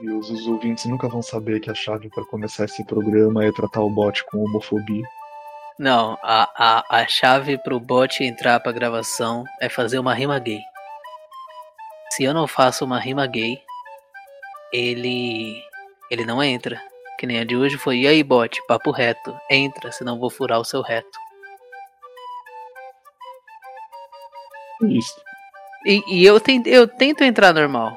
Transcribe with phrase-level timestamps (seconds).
[0.00, 3.52] E os, os ouvintes nunca vão saber que a chave para começar esse programa é
[3.52, 5.04] tratar o bot com homofobia.
[5.78, 10.60] Não, a, a, a chave pro bot entrar pra gravação é fazer uma rima gay.
[12.10, 13.58] Se eu não faço uma rima gay,
[14.72, 15.60] ele.
[16.10, 16.80] ele não entra.
[17.18, 20.58] Que nem a de hoje foi, e aí bot, papo reto, entra, senão vou furar
[20.60, 21.18] o seu reto.
[24.82, 25.14] Isso.
[25.86, 27.96] E, e eu, tento, eu tento entrar normal.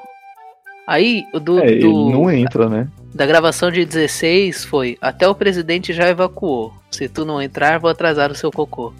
[0.90, 2.88] Aí, o do, É, ele do- não entra, né?
[3.14, 6.72] da gravação de 16 foi, até o presidente já evacuou.
[6.90, 8.94] Se tu não entrar, vou atrasar o seu cocô.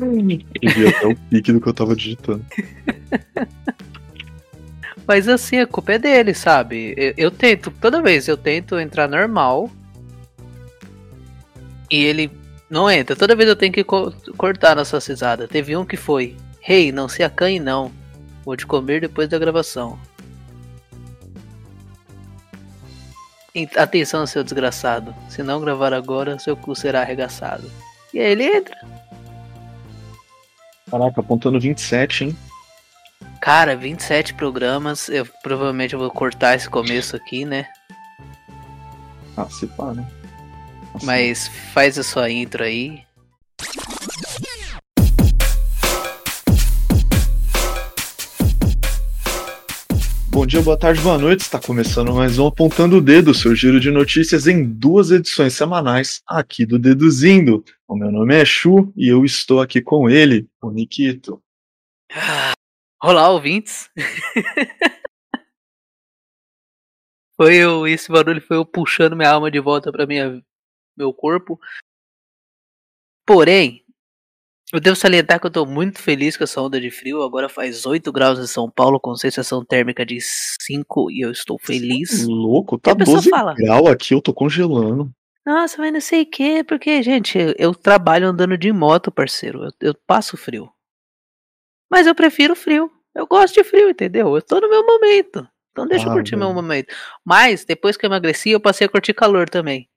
[0.00, 2.42] Ele viu até o pique do que eu tava digitando.
[5.06, 6.94] Mas assim, a culpa é dele, sabe?
[6.96, 9.70] Eu, eu tento, toda vez eu tento entrar normal.
[11.90, 12.30] E ele
[12.70, 13.14] não entra.
[13.14, 15.46] Toda vez eu tenho que co- cortar na sua cisada.
[15.46, 17.90] Teve um que foi: Rei, não se acanhe não.
[18.44, 19.98] Vou te comer depois da gravação.
[23.76, 25.14] Atenção, seu desgraçado.
[25.28, 27.70] Se não gravar agora, seu cu será arregaçado.
[28.12, 28.76] E aí ele entra.
[30.90, 32.36] Caraca, apontando 27, hein?
[33.40, 35.08] Cara, 27 programas.
[35.08, 37.66] Eu provavelmente eu vou cortar esse começo aqui, né?
[39.36, 40.06] Ah, se pá, né?
[41.02, 43.02] Mas faz a sua intro aí.
[50.42, 51.42] Bom dia, boa tarde, boa noite.
[51.42, 56.20] Está começando mais um Apontando o Dedo, seu giro de notícias em duas edições semanais
[56.26, 57.64] aqui do Deduzindo.
[57.86, 61.40] O meu nome é Chu e eu estou aqui com ele, o Nikito.
[63.00, 63.88] Olá, ouvintes.
[67.36, 70.42] foi eu, esse barulho foi eu puxando minha alma de volta para minha
[70.96, 71.56] meu corpo.
[73.24, 73.81] Porém,
[74.72, 77.22] eu devo salientar que eu tô muito feliz com essa onda de frio.
[77.22, 81.58] Agora faz 8 graus em São Paulo, com sensação térmica de 5 e eu estou
[81.58, 82.26] feliz.
[82.26, 83.54] Louco, tá a pessoa 12 fala?
[83.54, 85.10] graus aqui, eu tô congelando.
[85.44, 89.64] Nossa, mas não sei o que, porque, gente, eu, eu trabalho andando de moto, parceiro.
[89.64, 90.70] Eu, eu passo frio.
[91.90, 92.90] Mas eu prefiro frio.
[93.14, 94.34] Eu gosto de frio, entendeu?
[94.34, 95.46] Eu tô no meu momento.
[95.72, 96.94] Então deixa eu Ah, curtir meu momento.
[97.24, 99.88] Mas, depois que eu emagreci, eu passei a curtir calor também.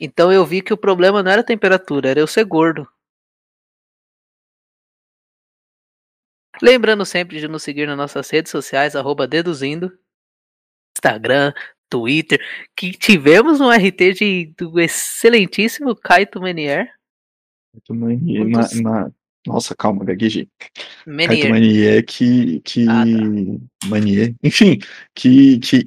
[0.00, 2.86] Então eu vi que o problema não era a temperatura, era eu ser gordo.
[6.62, 9.92] Lembrando sempre de nos seguir nas nossas redes sociais, arroba deduzindo,
[10.96, 11.52] Instagram,
[11.88, 12.40] Twitter,
[12.76, 16.90] que tivemos um RT de, do excelentíssimo Kaito Menier.
[17.72, 19.10] Kaito ma- dos- ma-
[19.46, 20.48] Nossa, calma, gaguejei.
[21.04, 22.04] Kaito Menier.
[22.04, 22.60] Que.
[22.60, 22.86] que...
[22.88, 23.04] Ah,
[23.86, 24.34] Manie.
[24.42, 24.78] Enfim,
[25.14, 25.58] que.
[25.60, 25.84] que...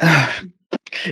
[0.00, 0.42] Ah,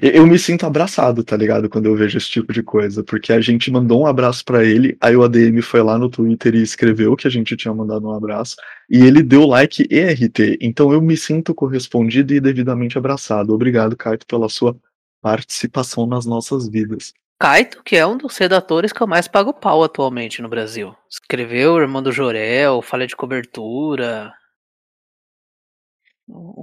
[0.03, 1.69] Eu me sinto abraçado, tá ligado?
[1.69, 4.97] Quando eu vejo esse tipo de coisa, porque a gente mandou um abraço pra ele,
[5.01, 8.13] aí o ADM foi lá no Twitter e escreveu que a gente tinha mandado um
[8.13, 8.57] abraço,
[8.89, 10.59] e ele deu like e RT.
[10.61, 13.53] Então eu me sinto correspondido e devidamente abraçado.
[13.53, 14.77] Obrigado, Kaito, pela sua
[15.21, 17.13] participação nas nossas vidas.
[17.39, 20.95] Kaito, que é um dos redatores que eu mais pago pau atualmente no Brasil.
[21.11, 24.33] Escreveu Irmão do Jorel, Falha de Cobertura.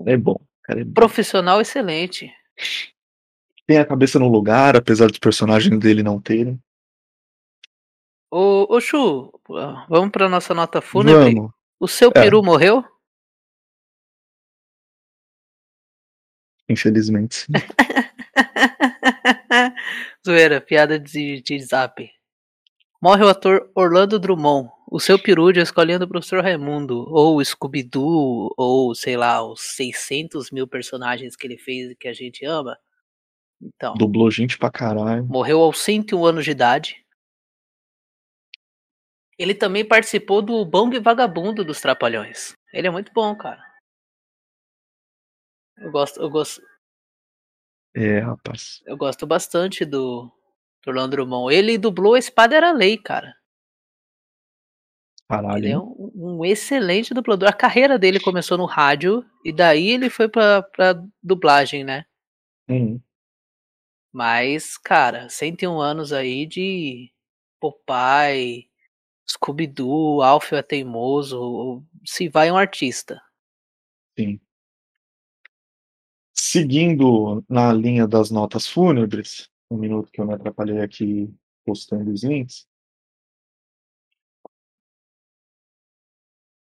[0.06, 0.82] É bom, cara.
[0.82, 0.94] É bom.
[0.94, 2.32] profissional excelente.
[3.68, 6.60] Tem a cabeça no lugar, apesar dos personagens dele não terem.
[8.30, 9.32] Ô, ô Chu,
[9.90, 11.36] vamos pra nossa nota fúnebre.
[11.36, 11.52] Vamos.
[11.80, 12.14] O seu É.
[12.14, 12.84] peru morreu?
[16.70, 17.52] Infelizmente, sim.
[20.26, 22.10] Zoeira, piada de, de zap.
[23.02, 24.70] Morre o ator Orlando Drummond.
[24.90, 27.06] O seu peru de a escolinha do professor Raimundo.
[27.10, 32.14] Ou Scooby-Doo, ou sei lá, os 600 mil personagens que ele fez e que a
[32.14, 32.78] gente ama.
[33.62, 35.24] Então, dublou gente pra caralho.
[35.26, 37.06] morreu aos 101 anos de idade.
[39.38, 42.54] Ele também participou do Bong Vagabundo dos Trapalhões.
[42.74, 43.62] Ele é muito bom, cara.
[45.78, 46.62] Eu gosto, eu gosto,
[47.96, 48.82] É, rapaz.
[48.86, 50.26] eu gosto bastante do,
[50.84, 51.54] do Orlando Drummond.
[51.56, 53.36] Ele dublou a Espada Era Lei, cara.
[55.28, 55.58] Caralho.
[55.58, 57.50] Ele é um, um excelente dublador.
[57.50, 60.94] A carreira dele começou no rádio e daí ele foi pra, pra
[61.24, 62.06] dublagem, né?
[62.70, 63.00] Hum.
[64.12, 67.12] Mas, cara, 101 anos aí de
[67.60, 68.70] Popeye,
[69.30, 73.22] Scooby-Doo, Alfio é Teimoso, se vai um artista.
[74.18, 74.40] Sim.
[76.34, 81.34] Seguindo na linha das notas fúnebres, um minuto que eu me atrapalhei aqui
[81.66, 82.68] postando os links.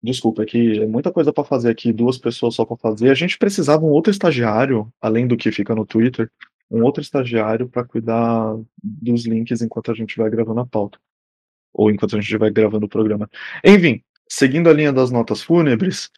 [0.02, 3.10] Desculpa, é que é muita coisa para fazer aqui, duas pessoas só para fazer.
[3.10, 6.30] A gente precisava um outro estagiário, além do que fica no Twitter,
[6.70, 10.98] um outro estagiário para cuidar dos links enquanto a gente vai gravando a pauta.
[11.72, 13.28] Ou enquanto a gente vai gravando o programa.
[13.64, 16.10] Enfim, seguindo a linha das notas fúnebres,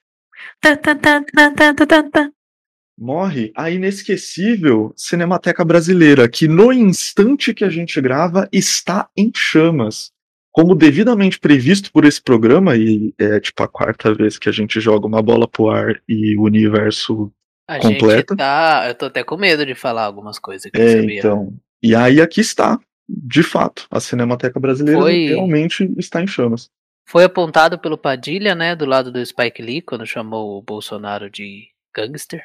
[2.99, 10.13] Morre a inesquecível Cinemateca Brasileira, que no instante que a gente grava está em chamas.
[10.51, 14.79] Como devidamente previsto por esse programa, e é tipo a quarta vez que a gente
[14.81, 17.33] joga uma bola pro ar e o universo
[17.69, 18.37] A completa.
[18.37, 18.85] tá.
[18.89, 21.19] Eu tô até com medo de falar algumas coisas aqui, É, sabia?
[21.19, 21.55] então.
[21.83, 22.79] E aí aqui está,
[23.09, 26.69] de fato, a Cinemateca Brasileira Foi- realmente está em chamas.
[27.09, 31.69] Foi apontado pelo Padilha, né, do lado do Spike Lee, quando chamou o Bolsonaro de
[31.95, 32.43] gangster.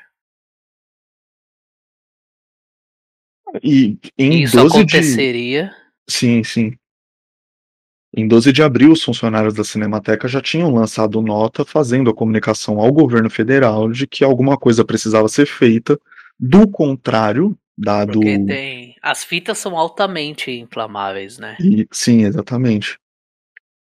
[3.63, 5.75] E em Isso 12 de aconteceria.
[6.09, 6.77] Sim, sim.
[8.17, 12.79] Em 12 de abril, os funcionários da Cinemateca já tinham lançado nota fazendo a comunicação
[12.79, 15.99] ao governo federal de que alguma coisa precisava ser feita,
[16.39, 18.13] do contrário, dado.
[18.13, 18.95] Porque tem.
[19.03, 21.57] As fitas são altamente inflamáveis, né?
[21.61, 22.97] E- sim, exatamente.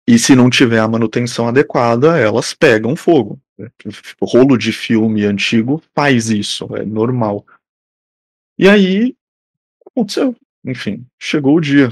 [0.07, 3.41] E se não tiver a manutenção adequada, elas pegam fogo.
[4.21, 7.47] O rolo de filme antigo faz isso, é normal.
[8.59, 9.17] E aí,
[9.87, 10.37] aconteceu.
[10.63, 11.91] Enfim, chegou o dia.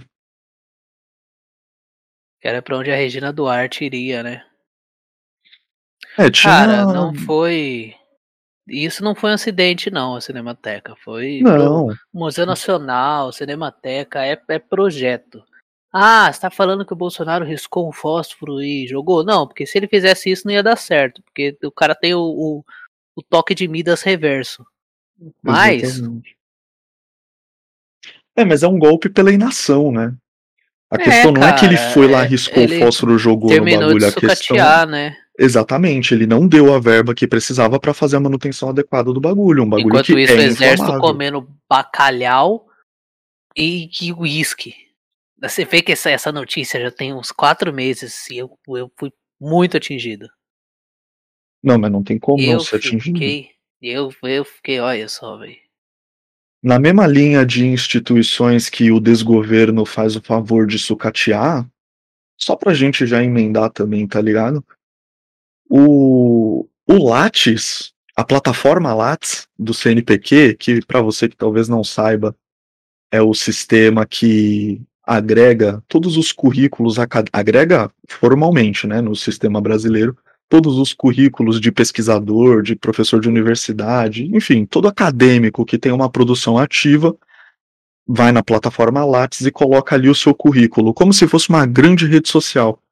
[2.41, 4.45] Que era pra onde a Regina Duarte iria, né?
[6.17, 6.53] É, tinha.
[6.53, 7.95] Cara, não foi.
[8.67, 10.95] Isso não foi um acidente, não, a Cinemateca.
[10.97, 15.43] Foi Não, Museu Nacional, Cinemateca, é, é projeto.
[15.91, 19.25] Ah, você tá falando que o Bolsonaro riscou um fósforo e jogou?
[19.25, 22.21] Não, porque se ele fizesse isso não ia dar certo, porque o cara tem o,
[22.21, 22.65] o,
[23.17, 24.67] o toque de Midas reverso.
[25.43, 26.37] Mas, Exatamente.
[28.37, 30.15] É, mas é um golpe pela inação, né?
[30.91, 33.19] A É, questão não é que ele cara, foi lá, é- riscou o ele fósforo,
[33.19, 33.99] jogou no bagulho.
[33.99, 34.87] de A questão.
[34.87, 35.17] né?
[35.39, 39.63] Exatamente, ele não deu a verba que precisava pra fazer a manutenção adequada do bagulho.
[39.63, 41.01] Um bagulho Enquanto que isso, é o exército inflamável.
[41.01, 42.67] comendo bacalhau
[43.57, 44.75] e que uísque.
[45.41, 49.13] Você vê que essa, essa notícia já tem uns quatro meses e eu, eu fui
[49.41, 50.27] muito atingido.
[51.63, 53.19] Não, mas não tem como não eu ser atingido.
[53.19, 53.51] fiquei,
[53.81, 55.57] eu, eu fiquei, olha só, velho.
[56.63, 61.69] Na mesma linha de instituições que o desgoverno faz o favor de sucatear,
[62.37, 64.65] só pra gente já emendar também, tá ligado?
[65.71, 72.35] O, o Lattes, a plataforma Lattes do CNPq, que pra você que talvez não saiba,
[73.11, 76.97] é o sistema que agrega todos os currículos,
[77.33, 80.17] agrega formalmente, né, no sistema brasileiro,
[80.49, 86.11] todos os currículos de pesquisador, de professor de universidade, enfim, todo acadêmico que tem uma
[86.11, 87.17] produção ativa
[88.07, 92.07] vai na plataforma Lattes e coloca ali o seu currículo, como se fosse uma grande
[92.07, 92.83] rede social.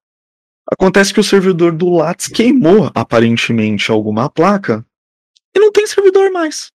[0.70, 4.84] Acontece que o servidor do Lattes queimou aparentemente alguma placa
[5.54, 6.70] e não tem servidor mais.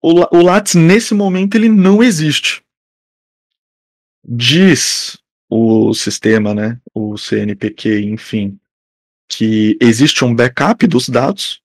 [0.00, 2.62] O, o Lattes nesse momento ele não existe.
[4.24, 5.18] Diz
[5.50, 8.59] o sistema, né, o CNPq, enfim,
[9.40, 11.62] que existe um backup dos dados,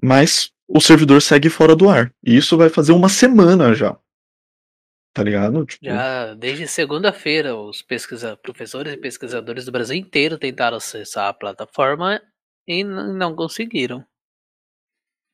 [0.00, 2.14] mas o servidor segue fora do ar.
[2.24, 3.98] E isso vai fazer uma semana já.
[5.12, 5.66] Tá ligado?
[5.66, 11.34] Tipo, Já desde segunda-feira, os pesquisa, professores e pesquisadores do Brasil inteiro tentaram acessar a
[11.34, 12.22] plataforma
[12.64, 14.06] e não conseguiram.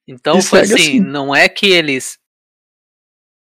[0.09, 1.01] Então E foi assim, assim.
[1.01, 2.19] não é que eles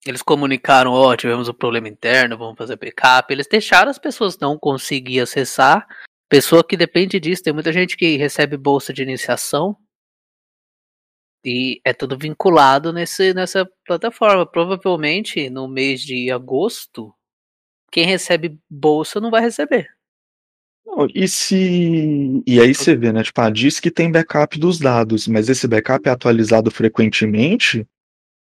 [0.08, 3.32] eles comunicaram, ó, tivemos um problema interno, vamos fazer backup.
[3.32, 5.88] Eles deixaram as pessoas não conseguir acessar.
[6.30, 9.76] Pessoa que depende disso, tem muita gente que recebe bolsa de iniciação
[11.44, 14.46] e é tudo vinculado nesse, nessa plataforma.
[14.46, 17.12] Provavelmente no mês de agosto,
[17.92, 19.88] quem recebe bolsa não vai receber.
[21.14, 22.44] E se.
[22.46, 23.24] E aí você vê, né?
[23.24, 27.88] Tipo, ah, diz que tem backup dos dados, mas esse backup é atualizado frequentemente,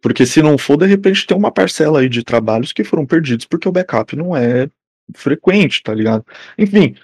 [0.01, 3.45] porque se não for, de repente tem uma parcela aí de trabalhos que foram perdidos
[3.45, 4.69] porque o backup não é
[5.15, 6.25] frequente, tá ligado?
[6.57, 6.95] Enfim,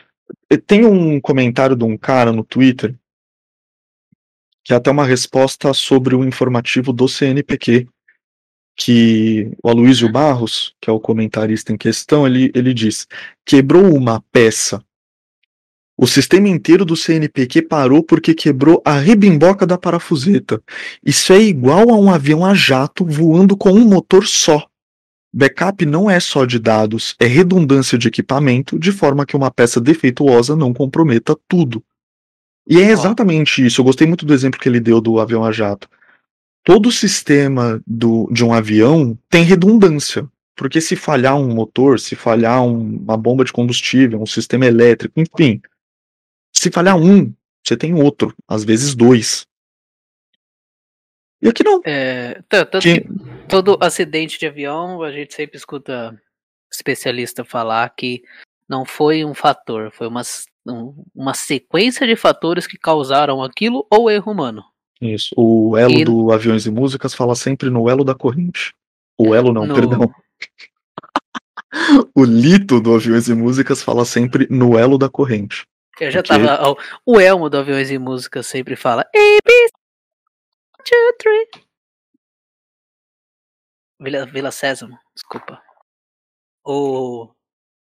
[0.68, 2.96] tem um comentário de um cara no Twitter
[4.64, 7.88] que é até uma resposta sobre o informativo do CNPq,
[8.76, 13.08] que o Aloysio Barros, que é o comentarista em questão, ele, ele diz:
[13.44, 14.84] quebrou uma peça
[16.02, 20.60] o sistema inteiro do CNPq parou porque quebrou a ribimboca da parafuseta.
[21.06, 24.66] Isso é igual a um avião a jato voando com um motor só.
[25.34, 29.80] Backup não é só de dados, é redundância de equipamento, de forma que uma peça
[29.80, 31.84] defeituosa não comprometa tudo.
[32.68, 33.80] E é exatamente isso.
[33.82, 35.90] Eu gostei muito do exemplo que ele deu do avião a jato.
[36.64, 40.28] Todo sistema do, de um avião tem redundância.
[40.56, 45.20] Porque se falhar um motor, se falhar um- uma bomba de combustível, um sistema elétrico,
[45.20, 45.60] enfim,
[46.54, 47.34] se falhar um,
[47.66, 49.48] você tem outro, às vezes dois.
[51.42, 51.82] E aqui não.
[51.84, 53.06] É, tan- tanto Que-
[53.50, 56.20] todo acidente de avião, a gente sempre escuta
[56.72, 58.22] especialista falar que
[58.70, 60.22] não foi um fator, foi uma,
[60.68, 64.64] um- uma sequência de fatores que causaram aquilo ou erro humano.
[65.02, 65.34] Isso.
[65.36, 68.72] O elo E- do Aviões e Músicas fala sempre no elo da corrente.
[69.18, 70.14] O elo não, No- perdão.
[72.16, 75.66] o lito do Aviões e Músicas fala sempre no elo da corrente.
[76.00, 76.30] Eu já Ok.
[76.38, 76.70] tava.
[76.70, 79.06] ó, O Elmo do Aviões e Música sempre fala.
[80.84, 81.48] Two, three.
[84.00, 85.62] Vila, Vila Sésamo, desculpa.
[86.66, 87.30] O.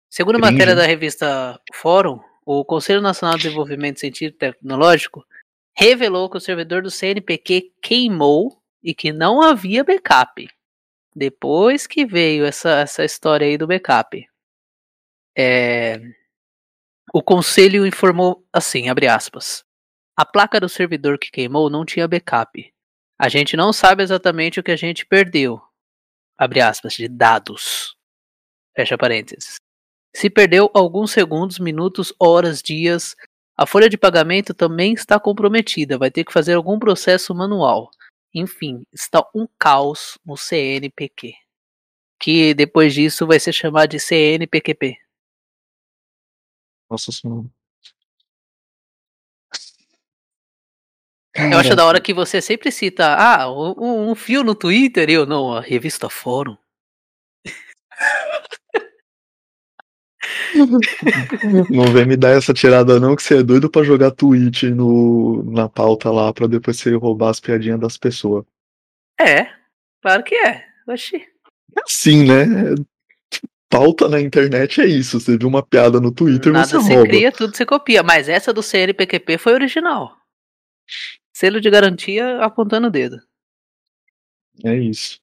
[0.09, 5.25] Segundo a matéria da revista Fórum, o Conselho Nacional de Desenvolvimento Científico e Tecnológico
[5.77, 10.49] revelou que o servidor do CNPq queimou e que não havia backup.
[11.15, 14.27] Depois que veio essa, essa história aí do backup.
[15.37, 16.01] É,
[17.13, 19.63] o conselho informou assim, abre aspas.
[20.17, 22.73] A placa do servidor que queimou não tinha backup.
[23.19, 25.61] A gente não sabe exatamente o que a gente perdeu.
[26.37, 27.97] Abre aspas, de dados.
[28.73, 29.57] Fecha parênteses.
[30.15, 33.17] Se perdeu alguns segundos, minutos, horas, dias,
[33.57, 35.97] a folha de pagamento também está comprometida.
[35.97, 37.91] Vai ter que fazer algum processo manual.
[38.33, 41.33] Enfim, está um caos no CNPq.
[42.17, 44.97] Que depois disso vai ser chamado de CNPqP.
[46.89, 47.49] Nossa senhora.
[51.51, 55.13] Eu acho da hora que você sempre cita, ah, um, um fio no Twitter, e
[55.13, 56.57] eu não, a revista Fórum.
[61.69, 65.43] Não vem me dar essa tirada não, que você é doido pra jogar tweet no,
[65.43, 68.45] na pauta lá, pra depois você roubar as piadinhas das pessoas.
[69.19, 69.47] É,
[70.01, 70.65] claro que é.
[70.87, 71.17] Oxi.
[71.17, 72.45] É assim, né?
[73.69, 75.19] Pauta na internet é isso.
[75.19, 77.07] Você viu uma piada no Twitter, Nada você você rouba.
[77.07, 78.01] cria, tudo você copia.
[78.01, 80.17] Mas essa do CNPqP foi original.
[81.39, 83.21] Selo de garantia apontando o dedo.
[84.61, 85.21] É isso.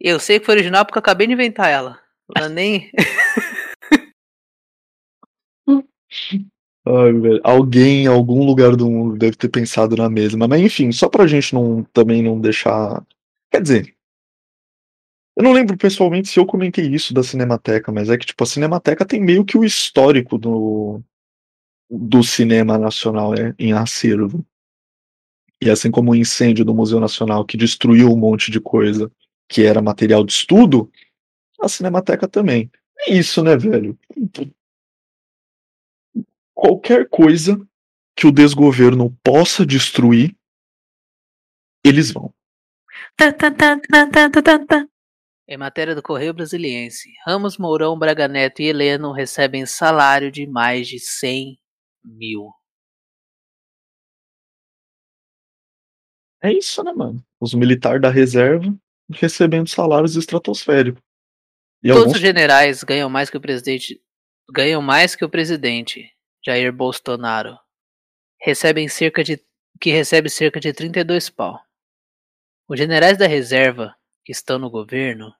[0.00, 2.00] Eu sei que foi original porque eu acabei de inventar ela.
[2.34, 2.90] Ela nem.
[5.68, 7.42] Ai, velho.
[7.44, 10.48] Alguém em algum lugar do mundo deve ter pensado na mesma.
[10.48, 13.04] Mas enfim, só pra gente não, também não deixar.
[13.50, 13.94] Quer dizer.
[15.36, 18.46] Eu não lembro pessoalmente se eu comentei isso da Cinemateca, mas é que, tipo, a
[18.46, 21.02] Cinemateca tem meio que o histórico do,
[21.90, 24.42] do cinema nacional né, em acervo.
[25.60, 29.10] E assim como o incêndio do Museu Nacional, que destruiu um monte de coisa
[29.48, 30.90] que era material de estudo,
[31.60, 32.70] a Cinemateca também.
[33.00, 33.98] É isso, né, velho?
[36.54, 37.60] Qualquer coisa
[38.14, 40.34] que o desgoverno possa destruir,
[41.84, 42.32] eles vão.
[45.48, 50.86] Em matéria do Correio Brasiliense, Ramos Mourão, Braga Neto e Heleno recebem salário de mais
[50.86, 51.58] de 100
[52.04, 52.50] mil.
[56.42, 57.22] É isso, né, mano?
[57.38, 58.74] Os militares da reserva
[59.10, 61.02] recebendo salários estratosféricos.
[61.82, 64.00] E Todos alguns os generais ganham mais que o presidente,
[64.50, 66.10] ganham mais que o presidente
[66.44, 67.58] Jair Bolsonaro.
[68.40, 69.42] Recebem cerca de
[69.80, 71.60] que recebe cerca de 32 pau.
[72.68, 73.94] Os generais da reserva
[74.24, 75.34] que estão no governo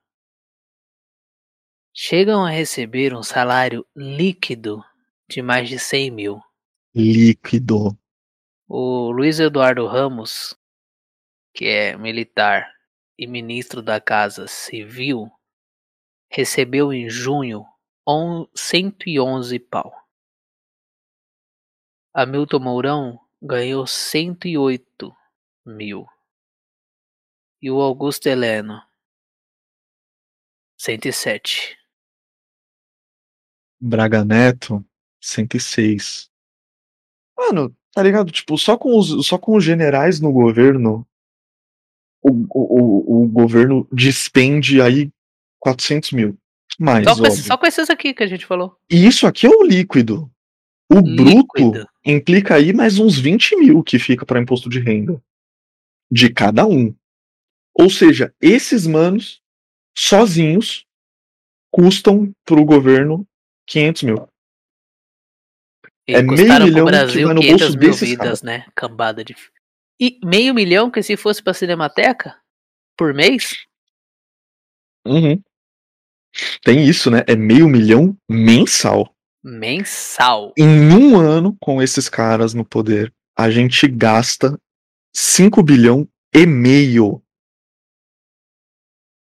[1.95, 4.83] chegam a receber um salário líquido
[5.29, 6.41] de mais de 100 mil.
[6.95, 7.97] líquido.
[8.69, 10.57] O Luiz Eduardo Ramos,
[11.61, 12.75] que é militar
[13.19, 15.31] e ministro da Casa Civil,
[16.33, 17.67] recebeu em junho
[18.09, 19.93] on- 111 pau.
[22.15, 25.15] Hamilton Mourão ganhou 108
[25.67, 26.07] mil.
[27.61, 28.81] E o Augusto Heleno,
[30.79, 31.77] 107.
[33.79, 34.83] Braga Neto,
[35.21, 36.31] 106.
[37.37, 38.33] Mano, tá ligado?
[38.33, 41.07] Tipo, só com os, só com os generais no governo,
[42.23, 45.11] o, o, o, o governo despende aí
[45.61, 46.37] 400 mil.
[46.79, 48.77] Mais, Só com, só com esses aqui que a gente falou.
[48.91, 50.31] E isso aqui é o líquido.
[50.91, 51.89] O bruto Líquido.
[52.05, 55.23] implica aí mais uns 20 mil que fica para imposto de renda.
[56.11, 56.95] De cada um.
[57.75, 59.41] Ou seja, esses manos,
[59.97, 60.85] sozinhos,
[61.71, 63.27] custam pro governo
[63.69, 64.29] 500 mil.
[66.09, 68.67] E É meio milhão pro que Brasil vai no 500 bolso desses vidas, né?
[68.75, 69.37] Cambada de.
[70.01, 72.35] E meio milhão que se fosse pra Cinemateca?
[72.97, 73.67] Por mês?
[75.07, 75.43] Uhum.
[76.63, 77.23] Tem isso, né?
[77.27, 79.15] É meio milhão mensal.
[79.45, 80.55] Mensal.
[80.57, 84.59] Em um ano, com esses caras no poder, a gente gasta
[85.15, 87.23] 5 bilhão e meio.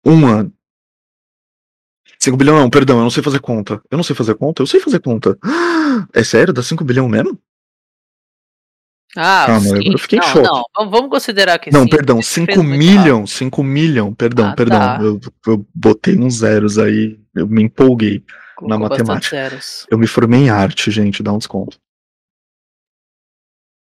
[0.06, 0.54] Um ano.
[2.20, 3.82] 5 bilhão não, perdão, eu não sei fazer conta.
[3.90, 4.62] Eu não sei fazer conta?
[4.62, 5.38] Eu sei fazer conta.
[6.14, 6.54] É sério?
[6.54, 7.40] Dá 5 bilhão mesmo?
[9.20, 9.92] Ah, Calma, sim.
[9.92, 10.48] eu fiquei em não, choque.
[10.78, 10.90] não.
[10.92, 11.90] Vamos, considerar que Não, sim.
[11.90, 14.80] perdão, você 5 fez muito milhão, 5 milhão, perdão, Ah, perdão.
[14.80, 15.00] tá.
[15.02, 18.24] Eu, eu botei uns zeros aí, eu me empolguei.
[18.62, 19.88] na colocou bastante matemática.
[19.90, 21.80] Eu me formei em arte, gente, dá um desconto.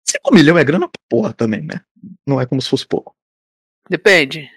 [0.09, 1.81] 5 milhões é grana pra porra também, né?
[2.25, 3.13] Não é como se fosse pouco.
[3.89, 4.49] Depende.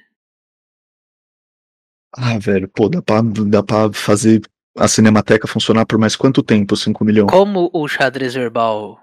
[2.16, 4.40] Ah, velho, pô, dá pra, dá pra fazer
[4.78, 7.30] a Cinemateca funcionar por mais quanto tempo, 5 milhões?
[7.30, 9.00] Como o xadrez verbal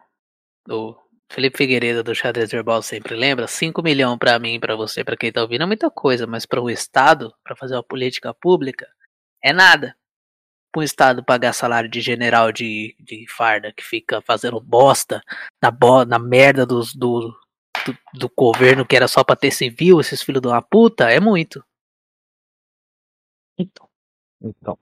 [0.66, 0.98] do
[1.30, 5.32] Felipe Figueiredo do xadrez verbal sempre lembra, 5 milhões para mim, para você, para quem
[5.32, 8.88] tá ouvindo é muita coisa, mas para o Estado, para fazer uma política pública,
[9.44, 9.96] é nada.
[10.72, 15.22] Para o Estado pagar salário de general de, de farda que fica fazendo bosta
[15.62, 17.34] na, bo na merda dos, do,
[17.86, 21.20] do, do governo que era só pra ter civil, esses filhos de uma puta, é
[21.20, 21.64] muito.
[23.58, 23.90] Então.
[24.42, 24.78] Então.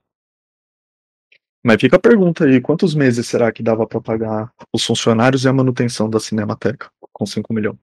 [1.66, 5.48] Mas fica a pergunta aí, quantos meses será que dava pra pagar os funcionários e
[5.48, 7.76] a manutenção da Cinemateca com 5 milhões?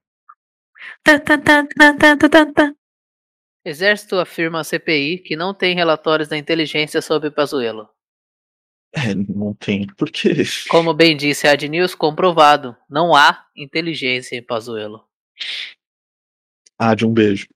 [3.65, 7.89] Exército afirma à CPI que não tem relatórios da inteligência sobre Pazuello.
[8.93, 10.29] É, não tem, por quê?
[10.71, 15.05] Como bem disse a News, comprovado, não há inteligência em Pazuello.
[16.79, 17.49] Ah, de um beijo.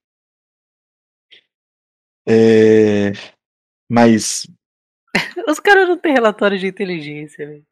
[2.27, 3.13] É...
[3.89, 4.45] Mas.
[5.47, 7.63] Os caras não têm relatório de inteligência, velho.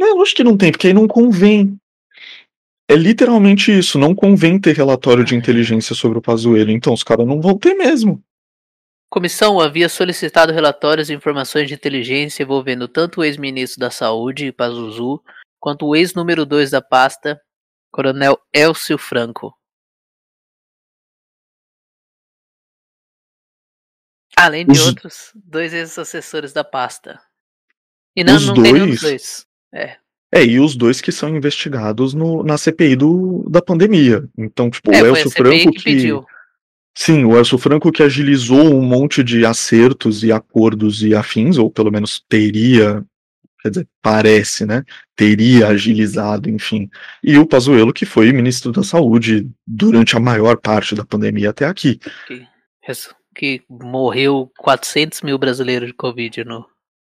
[0.00, 1.78] É, lógico que não tem, porque aí não convém.
[2.88, 7.26] É literalmente isso, não convém ter relatório de inteligência sobre o Pazuello, então os caras
[7.26, 8.22] não vão ter mesmo.
[9.08, 15.22] Comissão havia solicitado relatórios e informações de inteligência envolvendo tanto o ex-ministro da Saúde, Pazuzu,
[15.60, 17.40] quanto o ex-número 2 da pasta,
[17.90, 19.54] Coronel Elcio Franco.
[24.36, 27.20] Além de Os- outros dois ex-assessores da pasta.
[28.16, 28.90] E não, Os não tem dois?
[28.90, 29.46] dos dois.
[29.72, 29.96] É.
[30.32, 34.28] É, e os dois que são investigados no, na CPI do, da pandemia.
[34.36, 36.12] Então, tipo, é, o Elcio Franco que que.
[36.96, 41.70] Sim, o Elcio Franco que agilizou um monte de acertos e acordos e afins, ou
[41.70, 43.04] pelo menos teria,
[43.60, 44.84] quer dizer, parece, né?
[45.14, 46.88] Teria agilizado, enfim.
[47.22, 51.64] E o Pazuello que foi ministro da Saúde durante a maior parte da pandemia até
[51.64, 52.00] aqui.
[52.26, 52.46] Que,
[53.34, 56.64] que morreu 400 mil brasileiros de Covid no.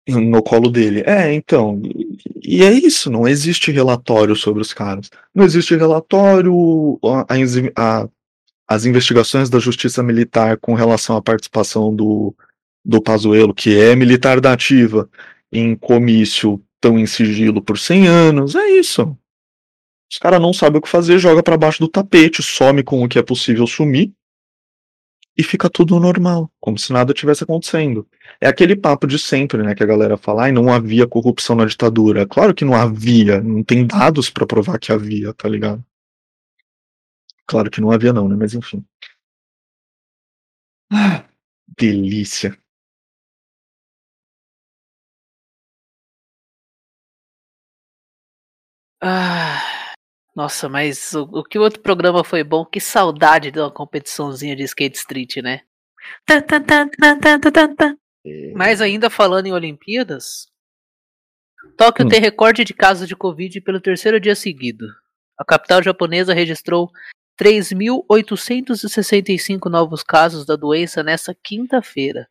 [0.09, 1.03] no colo dele.
[1.07, 1.81] É, então,
[2.43, 5.11] e, é isso, não existe relatório sobre os caras.
[5.35, 7.27] Não existe relatório, a-
[8.03, 8.09] a
[8.67, 12.35] as investigações da Justiça Militar com relação à participação do,
[12.83, 15.07] do Pazuello, que é militar da ativa,
[15.53, 19.15] em comício tão em sigilo por 100 anos, é isso.
[20.11, 23.09] Os caras não sabem o que fazer, joga pra baixo do tapete, some com o
[23.09, 24.11] que é possível sumir
[25.37, 28.07] e fica tudo normal, como se nada tivesse acontecendo.
[28.41, 31.65] É aquele papo de sempre, né, que a galera fala, ai, não havia corrupção na
[31.67, 32.27] ditadura.
[32.27, 35.85] Claro que não havia, não tem dados pra provar que havia, tá ligado?
[37.47, 38.85] Claro que não havia não, né, mas enfim.
[40.91, 41.25] Ah,
[41.79, 42.57] delícia.
[49.01, 49.74] Ah,
[50.35, 54.57] nossa, mas o, o que o outro programa foi bom, que saudade de uma competiçãozinha
[54.57, 55.61] de skate street, né?
[56.27, 57.97] Tá, tá, tá, tá.
[58.55, 60.47] Mas ainda falando em Olimpíadas,
[61.77, 62.09] Tóquio Hum.
[62.09, 64.87] tem recorde de casos de Covid pelo terceiro dia seguido.
[65.39, 66.91] A capital japonesa registrou
[67.41, 72.29] 3.865 novos casos da doença nessa quinta-feira.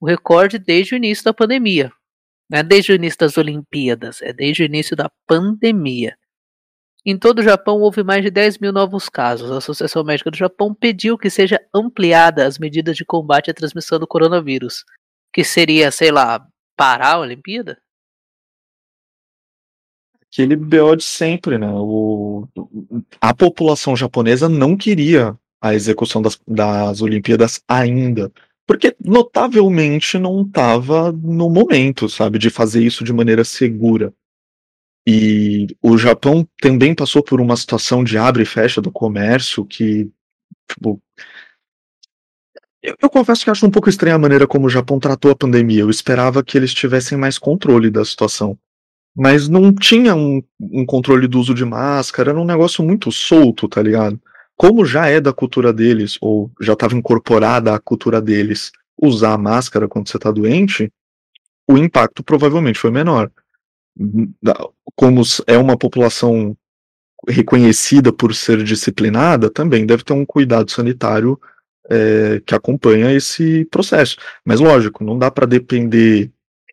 [0.00, 1.90] O recorde desde o início da pandemia.
[2.50, 6.14] Não é desde o início das Olimpíadas, é desde o início da pandemia.
[7.04, 9.50] Em todo o Japão houve mais de 10 mil novos casos.
[9.50, 13.98] A Associação Médica do Japão pediu que seja ampliada as medidas de combate à transmissão
[13.98, 14.84] do coronavírus.
[15.32, 17.76] Que seria, sei lá, parar a Olimpíada?
[20.30, 21.70] Aquele BO de sempre, né?
[21.72, 22.46] O,
[23.20, 28.32] a população japonesa não queria a execução das, das Olimpíadas ainda.
[28.64, 34.14] Porque notavelmente não estava no momento, sabe, de fazer isso de maneira segura.
[35.06, 40.08] E o Japão também passou por uma situação de abre e fecha do comércio que,
[40.70, 41.02] tipo,
[42.82, 45.36] eu, eu confesso que acho um pouco estranha a maneira como o Japão tratou a
[45.36, 45.82] pandemia.
[45.82, 48.58] Eu esperava que eles tivessem mais controle da situação.
[49.14, 53.68] Mas não tinha um, um controle do uso de máscara, era um negócio muito solto,
[53.68, 54.18] tá ligado?
[54.56, 59.38] Como já é da cultura deles, ou já estava incorporada à cultura deles, usar a
[59.38, 60.90] máscara quando você tá doente,
[61.68, 63.30] o impacto provavelmente foi menor.
[64.42, 66.56] Da- Como é uma população
[67.28, 71.40] reconhecida por ser disciplinada, também deve ter um cuidado sanitário
[71.90, 74.16] é, que acompanha esse processo.
[74.44, 76.30] Mas lógico, não dá para depender,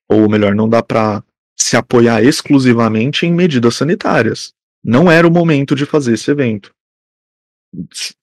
[0.07, 1.23] ou melhor, não dá para
[1.57, 4.53] se apoiar exclusivamente em medidas sanitárias.
[4.83, 6.73] Não era o momento de fazer esse evento.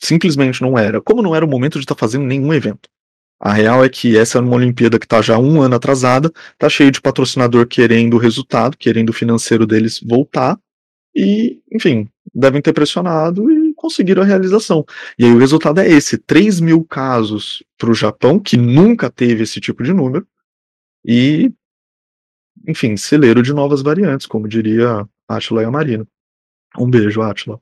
[0.00, 1.00] Simplesmente não era.
[1.00, 2.88] Como não era o momento de estar fazendo nenhum evento.
[3.38, 6.68] A real é que essa é uma Olimpíada que está já um ano atrasada, tá
[6.68, 10.58] cheio de patrocinador querendo o resultado, querendo o financeiro deles voltar.
[11.14, 14.84] E, enfim, devem ter pressionado e conseguiram a realização.
[15.18, 19.42] E aí o resultado é esse: 3 mil casos para o Japão, que nunca teve
[19.42, 20.26] esse tipo de número,
[21.04, 21.52] e,
[22.66, 26.06] enfim, celeiro de novas variantes, como diria Atila e a Marina.
[26.78, 27.60] Um beijo, Atila.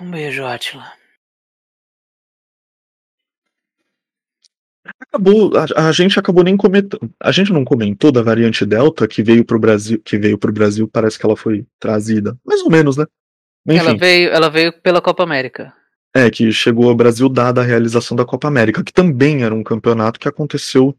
[0.00, 0.92] Um beijo, Atila.
[5.00, 7.10] Acabou, a, a, gente acabou nem comentando.
[7.20, 10.50] A gente não comentou da variante Delta que veio para o Brasil, que veio para
[10.50, 13.06] o Brasil, parece que ela foi trazida, mais ou menos, né?
[13.66, 13.78] Enfim.
[13.78, 15.72] Ela veio, ela veio pela Copa América.
[16.14, 19.62] É, que chegou ao Brasil dada a realização da Copa América, que também era um
[19.62, 20.96] campeonato que aconteceu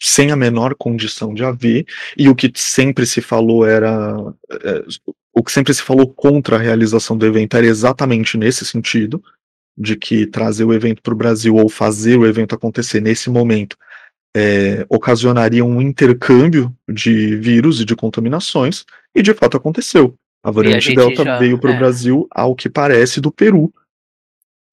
[0.00, 4.16] sem a menor condição de haver, e o que sempre se falou era.
[4.62, 4.84] É,
[5.32, 9.22] o que sempre se falou contra a realização do evento era exatamente nesse sentido,
[9.76, 13.76] de que trazer o evento para o Brasil ou fazer o evento acontecer nesse momento
[14.36, 18.84] é, ocasionaria um intercâmbio de vírus e de contaminações,
[19.14, 20.18] e de fato aconteceu.
[20.42, 21.78] A variante a Delta já, veio para o é.
[21.78, 23.72] Brasil, ao que parece, do Peru.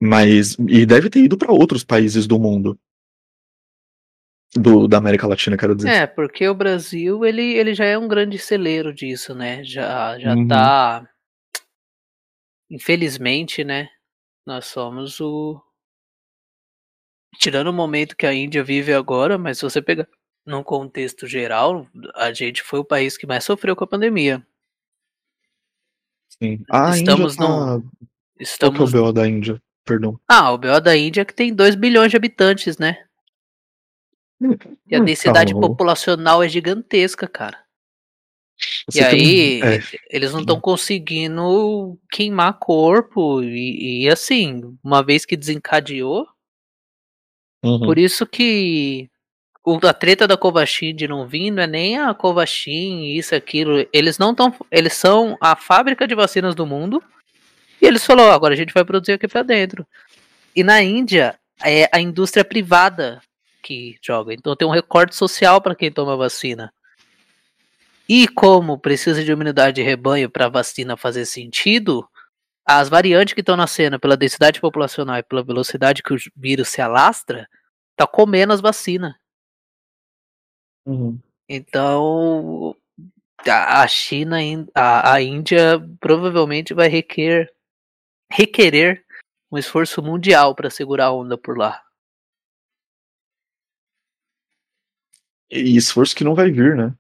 [0.01, 0.57] Mas.
[0.67, 2.77] E deve ter ido para outros países do mundo.
[4.53, 5.89] Do, da América Latina, quero dizer.
[5.89, 9.63] É, porque o Brasil, ele, ele já é um grande celeiro disso, né?
[9.63, 10.47] Já, já uhum.
[10.47, 11.07] tá.
[12.69, 13.87] Infelizmente, né?
[14.45, 15.61] Nós somos o.
[17.37, 20.07] Tirando o momento que a Índia vive agora, mas se você pegar
[20.45, 24.45] num contexto geral, a gente foi o país que mais sofreu com a pandemia.
[26.41, 26.63] Sim.
[26.69, 27.77] A estamos Índia tá...
[27.77, 27.91] no.
[28.39, 28.77] Estamos...
[28.77, 29.61] Qual que é o BO da Índia?
[29.85, 30.19] Perdão.
[30.27, 33.05] Ah, o BO da Índia é que tem 2 bilhões de habitantes, né?
[34.41, 37.60] Hum, e a hum, densidade tá populacional é gigantesca, cara.
[38.87, 39.79] Você e aí, é.
[40.09, 46.27] eles não estão conseguindo queimar corpo, e, e, assim, uma vez que desencadeou.
[47.63, 47.79] Uhum.
[47.79, 49.09] Por isso que
[49.63, 53.87] o, a treta da Covaxin de não vir não é nem a Covaxin, isso, aquilo.
[53.93, 54.53] Eles não estão.
[54.71, 57.03] Eles são a fábrica de vacinas do mundo.
[57.81, 59.85] E eles falaram: agora a gente vai produzir aqui pra dentro.
[60.55, 63.21] E na Índia, é a indústria privada
[63.61, 64.33] que joga.
[64.33, 66.73] Então tem um recorte social para quem toma vacina.
[68.13, 72.05] E como precisa de imunidade de rebanho para a vacina fazer sentido,
[72.65, 76.81] as variantes que estão nascendo pela densidade populacional e pela velocidade que o vírus se
[76.81, 77.47] alastra,
[77.95, 79.15] tá comendo as vacinas.
[80.85, 81.17] Uhum.
[81.47, 82.75] Então,
[83.47, 84.39] a China,
[84.75, 87.49] a, a Índia provavelmente vai requer,
[88.29, 89.05] requerer
[89.49, 91.81] um esforço mundial para segurar a onda por lá.
[95.49, 96.93] E esforço que não vai vir, né?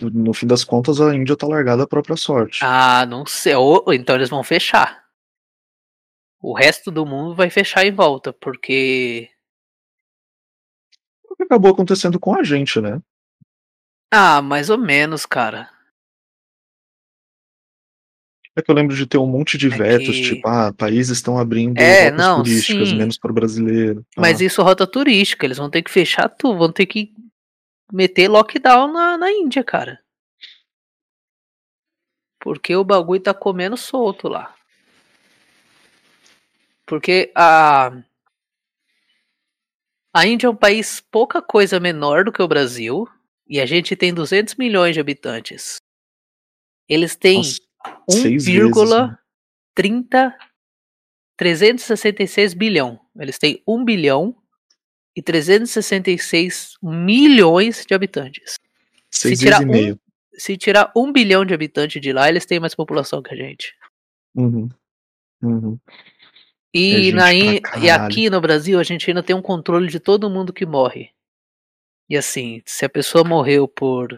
[0.00, 2.60] No fim das contas, a Índia tá largada à própria sorte.
[2.62, 3.54] Ah, não sei.
[3.54, 5.04] Ou, então eles vão fechar.
[6.40, 9.30] O resto do mundo vai fechar em volta, porque.
[11.30, 13.00] O que acabou acontecendo com a gente, né?
[14.12, 15.70] Ah, mais ou menos, cara.
[18.56, 20.22] É que eu lembro de ter um monte de é vetos, que...
[20.22, 22.96] tipo, ah, países estão abrindo é, rotas não, turísticas, sim.
[22.96, 24.06] menos para o brasileiro.
[24.16, 24.44] Mas ah.
[24.44, 27.12] isso é rota turística, eles vão ter que fechar tudo, vão ter que
[27.92, 30.00] meter lockdown na, na Índia, cara.
[32.40, 34.54] Porque o bagulho tá comendo solto lá.
[36.86, 38.02] Porque a.
[40.12, 43.08] A Índia é um país pouca coisa menor do que o Brasil.
[43.48, 45.76] E a gente tem 200 milhões de habitantes.
[46.88, 47.42] Eles têm
[48.08, 50.34] 1,30
[51.36, 53.00] 366 bilhão.
[53.18, 54.36] Eles têm 1 bilhão
[55.16, 58.58] e 366 milhões de habitantes.
[59.10, 59.98] Seis se tirar, um,
[60.34, 63.74] se tirar um bilhão de habitantes de lá, eles têm mais população que a gente.
[64.34, 64.68] Uhum.
[65.42, 65.78] Uhum.
[66.72, 70.52] E, na, e aqui no Brasil, a gente ainda tem um controle de todo mundo
[70.52, 71.10] que morre.
[72.08, 74.08] E assim, se a pessoa morreu por.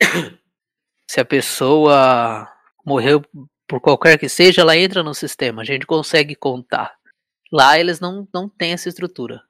[1.08, 2.50] se a pessoa
[2.84, 3.22] morreu
[3.68, 5.60] por qualquer que seja, ela entra no sistema.
[5.60, 6.96] A gente consegue contar.
[7.54, 9.40] Lá eles não, não têm essa estrutura.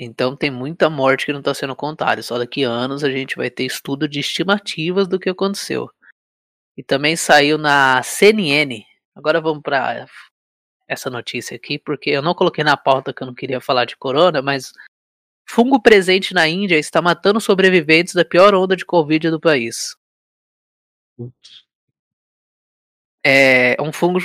[0.00, 2.22] Então tem muita morte que não está sendo contada.
[2.22, 5.90] Só daqui a anos a gente vai ter estudo de estimativas do que aconteceu.
[6.74, 8.82] E também saiu na CNN.
[9.14, 10.06] Agora vamos para
[10.88, 13.94] essa notícia aqui, porque eu não coloquei na pauta que eu não queria falar de
[13.94, 14.72] corona, mas
[15.46, 19.94] fungo presente na Índia está matando sobreviventes da pior onda de Covid do país.
[23.22, 24.20] É um fungo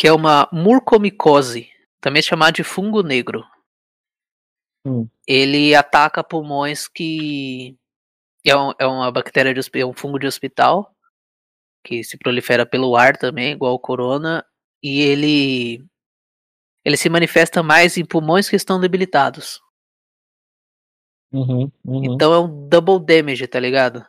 [0.00, 1.68] que é uma murcomicose,
[2.00, 3.44] também chamada de fungo negro.
[4.82, 5.06] Hum.
[5.26, 7.76] Ele ataca pulmões que
[8.42, 10.90] é, um, é uma bactéria de é um fungo de hospital
[11.84, 14.42] que se prolifera pelo ar também, igual o corona,
[14.82, 15.84] e ele
[16.82, 19.60] ele se manifesta mais em pulmões que estão debilitados.
[21.30, 22.14] Uhum, uhum.
[22.14, 24.02] Então é um double damage, tá ligado?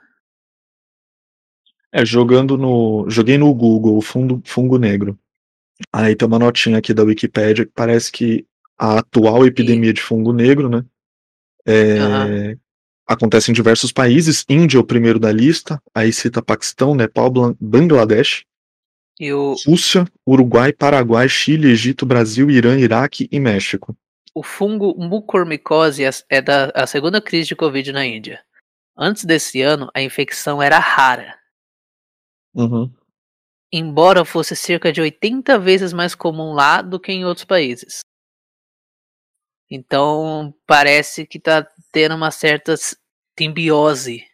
[1.91, 3.09] É, jogando no.
[3.09, 5.19] Joguei no Google fundo, fungo negro.
[5.91, 8.45] Aí tem uma notinha aqui da Wikipédia que parece que
[8.77, 10.83] a atual epidemia de fungo negro, né?
[11.65, 12.55] É, Aham.
[13.07, 14.45] Acontece em diversos países.
[14.47, 15.81] Índia é o primeiro da lista.
[15.93, 18.45] Aí cita Paquistão, Nepal, Bangladesh,
[19.21, 23.95] o, Rússia, Uruguai, Paraguai, Chile, Egito, Brasil, Irã, Iraque e México.
[24.33, 28.39] o fungo mucormicose é- é da a segunda crise de Covid na Índia.
[28.97, 31.35] Antes desse ano, a infecção era rara,
[32.53, 32.89] Uhum.
[33.71, 38.01] Embora fosse cerca de 80 vezes mais comum lá do que em outros países.
[39.69, 42.75] Então, parece que tá tendo uma certa
[43.39, 44.27] simbiose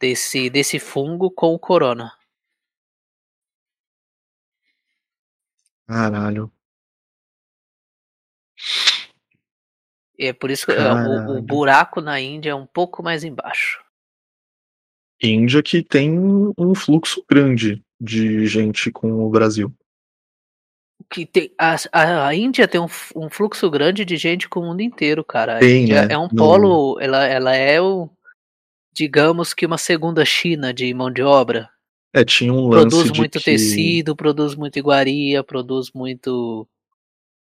[0.00, 2.12] desse, desse fungo com o corona.
[5.86, 6.52] Caralho.
[10.18, 13.80] É por isso que é, o, o buraco na Índia é um pouco mais embaixo.
[15.22, 19.72] Índia que tem um fluxo grande de gente com o Brasil.
[21.10, 21.76] Que tem, a,
[22.26, 25.58] a, Índia tem um, um fluxo grande de gente com o mundo inteiro, cara.
[25.58, 26.06] Tem, né?
[26.10, 28.10] é um No- polo, ela, ela é o,
[28.92, 31.70] digamos que uma segunda China de mão de obra.
[32.12, 33.44] É, tinha um lance Produz muito que...
[33.44, 36.66] tecido, produz muito iguaria, produz muito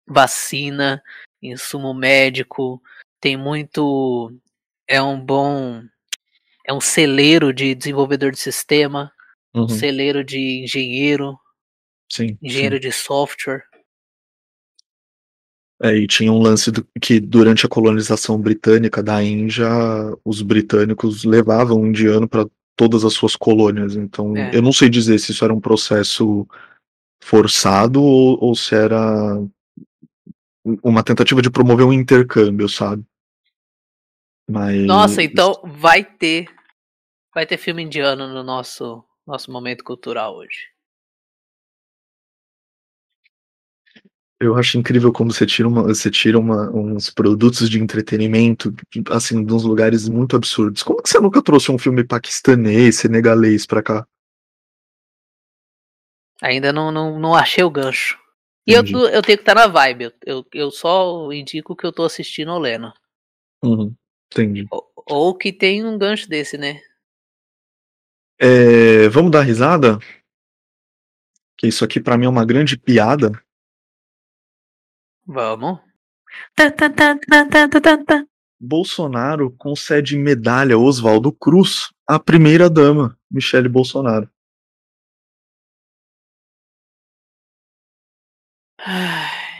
[0.06, 1.02] vacina,
[1.42, 2.82] insumo médico,
[3.20, 4.32] tem muito.
[4.88, 5.82] É um bom.
[6.66, 9.12] É um celeiro de desenvolvedor de sistema,
[9.54, 11.38] um Uhum, celeiro de engenheiro,
[12.10, 12.80] sim, engenheiro sim.
[12.80, 13.62] de software.
[15.82, 19.68] É, e tinha um lance do- que durante a colonização britânica da Índia,
[20.24, 22.46] os britânicos levavam o indiano para
[22.76, 23.94] todas as suas colônias.
[23.94, 24.56] Então, É.
[24.56, 26.46] eu não sei dizer se isso era um processo
[27.22, 29.36] forçado ou, ou se era
[30.82, 33.04] uma tentativa de promover um intercâmbio, sabe?
[34.48, 36.53] Mas Nossa, então vai ter.
[37.34, 40.72] Vai ter filme indiano no nosso, nosso momento cultural hoje.
[44.40, 48.74] eu acho incrível como você tira, uma, você tira uma- uns produtos de entretenimento,
[49.10, 50.82] assim, de uns lugares muito absurdos.
[50.82, 54.06] Como que você nunca trouxe um filme paquistanês, senegalês pra cá?
[56.42, 58.18] Ainda não, não, não achei o gancho.
[58.66, 59.14] E eu, Entendi.
[59.14, 60.12] eu tenho que estar na vibe.
[60.26, 62.92] Eu, eu, só indico que eu tô assistindo ou lendo.
[63.64, 63.94] Uhum,
[64.30, 64.66] entendi.
[64.70, 66.80] Ou, ou que tem um gancho desse, né?
[68.38, 69.98] É, vamos dar risada?
[71.56, 73.32] Que isso aqui pra mim é uma grande piada.
[75.26, 75.80] Vamos.
[78.60, 84.28] Bolsonaro concede medalha Oswaldo Cruz à primeira dama, Michele Bolsonaro.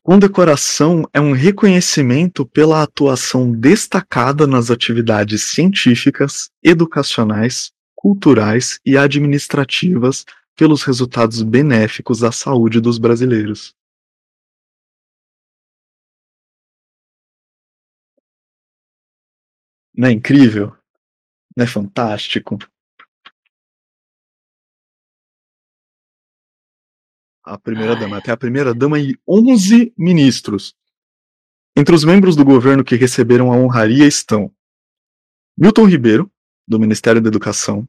[0.02, 7.72] Condecoração é um reconhecimento pela atuação destacada nas atividades científicas, educacionais,
[8.04, 13.74] culturais e administrativas pelos resultados benéficos à saúde dos brasileiros.
[19.96, 20.76] Não é incrível?
[21.56, 22.58] Não é fantástico?
[27.42, 30.76] A primeira dama, até a primeira dama e 11 ministros.
[31.74, 34.54] Entre os membros do governo que receberam a honraria estão
[35.56, 36.30] Milton Ribeiro,
[36.68, 37.88] do Ministério da Educação,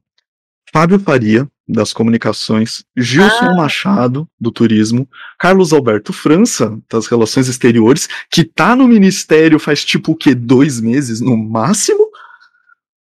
[0.75, 3.55] Fábio Faria, das Comunicações, Gilson Ah.
[3.55, 5.07] Machado, do Turismo,
[5.39, 10.35] Carlos Alberto França, das Relações Exteriores, que tá no Ministério faz tipo o quê?
[10.35, 12.09] Dois meses no máximo,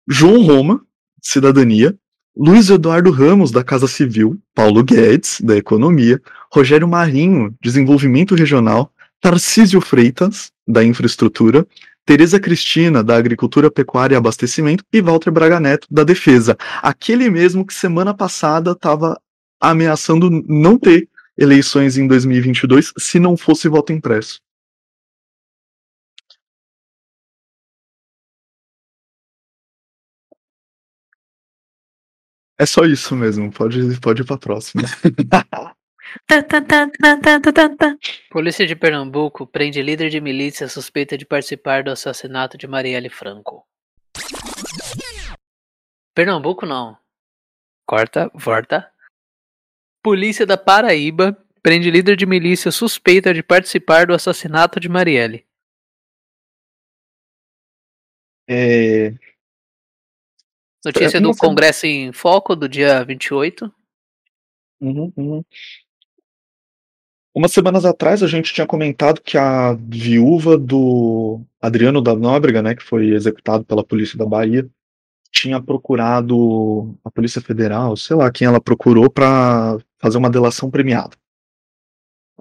[0.05, 0.81] João Roma,
[1.21, 1.95] Cidadania,
[2.35, 6.21] Luiz Eduardo Ramos, da Casa Civil, Paulo Guedes, da Economia,
[6.51, 11.65] Rogério Marinho, Desenvolvimento Regional, Tarcísio Freitas, da Infraestrutura,
[12.05, 16.57] Tereza Cristina, da Agricultura, Pecuária e Abastecimento, e Walter Braga Neto, da Defesa.
[16.81, 19.17] Aquele mesmo que semana passada estava
[19.59, 24.39] ameaçando não ter eleições em 2022 se não fosse voto impresso.
[32.59, 34.83] É só isso mesmo, pode, pode ir pra próxima.
[38.29, 43.65] Polícia de Pernambuco prende líder de milícia suspeita de participar do assassinato de Marielle Franco.
[46.13, 46.97] Pernambuco não.
[47.85, 48.91] Corta, volta.
[50.03, 55.45] Polícia da Paraíba prende líder de milícia suspeita de participar do assassinato de Marielle.
[58.47, 59.13] É,
[60.85, 61.33] Notícia do.
[61.35, 63.73] Congresso em Foco do dia 28.
[64.81, 65.45] uhum, uhum.
[67.35, 72.75] Umas semanas atrás a gente tinha comentado que a viúva do Adriano da Nóbrega, né,
[72.75, 74.69] que foi executado pela polícia da Bahia,
[75.31, 81.17] tinha procurado a Polícia Federal, sei lá quem ela procurou para fazer uma delação premiada.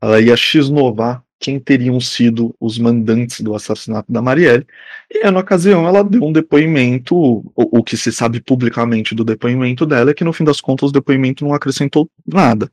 [0.02, 4.66] Ela ia x-novar quem teriam sido os mandantes do assassinato da Marielle,
[5.10, 9.86] e na ocasião ela deu um depoimento, o, o, que se sabe publicamente do depoimento
[9.86, 12.70] dela é que no fim das contas o depoimento não acrescentou nada.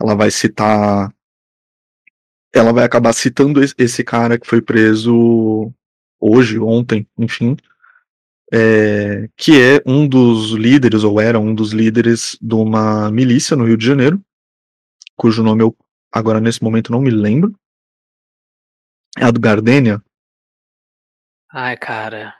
[0.00, 1.12] Ela vai citar
[2.52, 5.72] ela vai acabar citando esse cara que foi preso
[6.18, 7.56] hoje, ontem, enfim,
[8.52, 13.64] é, que é um dos líderes, ou era um dos líderes de uma milícia no
[13.64, 14.20] Rio de Janeiro,
[15.16, 15.76] cujo nome eu
[16.12, 17.54] agora nesse momento não me lembro.
[19.16, 20.02] É a do Gardênia.
[21.52, 22.34] Ai, cara.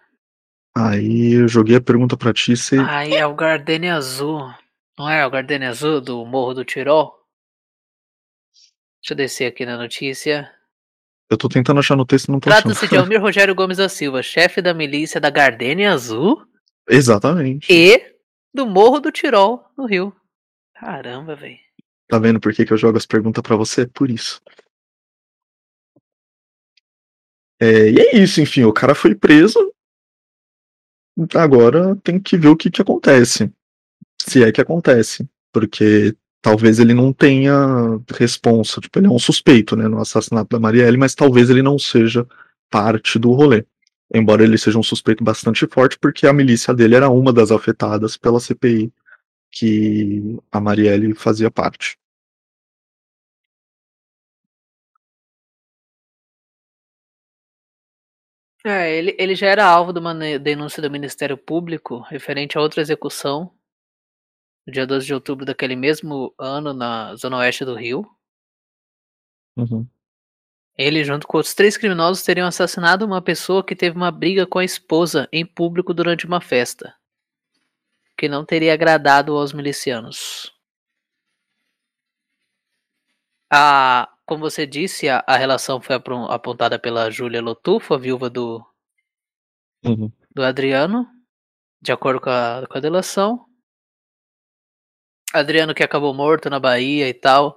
[0.76, 2.78] Aí eu joguei a pergunta pra ti se.
[2.78, 4.52] Ai, é o Gardênia Azul.
[4.98, 7.19] Não é o Gardênia Azul do Morro do Tirol?
[9.02, 10.50] Deixa eu descer aqui na notícia.
[11.30, 13.88] Eu tô tentando achar no texto e não tô Trata-se de Almir Rogério Gomes da
[13.88, 16.44] Silva, chefe da milícia da Gardênia Azul.
[16.88, 17.72] Exatamente.
[17.72, 18.14] E
[18.52, 20.14] do Morro do Tirol, no Rio.
[20.74, 21.58] Caramba, velho.
[22.08, 23.86] Tá vendo por que, que eu jogo as perguntas para você?
[23.86, 24.42] Por isso.
[27.60, 29.72] É, e é isso, enfim, o cara foi preso.
[31.34, 33.52] Agora tem que ver o que, que acontece.
[34.20, 35.28] Se é que acontece.
[35.52, 37.54] Porque talvez ele não tenha
[38.08, 41.78] responsa, tipo, ele é um suspeito, né, no assassinato da Marielle, mas talvez ele não
[41.78, 42.26] seja
[42.70, 43.64] parte do rolê.
[44.12, 48.16] Embora ele seja um suspeito bastante forte, porque a milícia dele era uma das afetadas
[48.16, 48.92] pela CPI
[49.52, 51.96] que a Marielle fazia parte.
[58.64, 62.82] É, ele, ele já era alvo de uma denúncia do Ministério Público referente a outra
[62.82, 63.50] execução
[64.66, 68.06] no dia 12 de outubro daquele mesmo ano, na zona oeste do Rio.
[69.56, 69.86] Uhum.
[70.76, 74.58] Ele, junto com outros três criminosos, teriam assassinado uma pessoa que teve uma briga com
[74.58, 76.94] a esposa em público durante uma festa,
[78.16, 80.54] que não teria agradado aos milicianos.
[83.52, 88.64] A, como você disse, a, a relação foi apontada pela Júlia Lotufo, a viúva do,
[89.84, 90.10] uhum.
[90.34, 91.06] do Adriano,
[91.82, 93.49] de acordo com a, com a delação.
[95.32, 97.56] Adriano que acabou morto na Bahia e tal.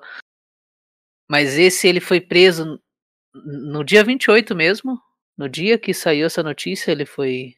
[1.30, 2.80] Mas esse ele foi preso
[3.34, 5.00] no dia 28 mesmo.
[5.38, 7.56] No dia que saiu essa notícia, ele foi.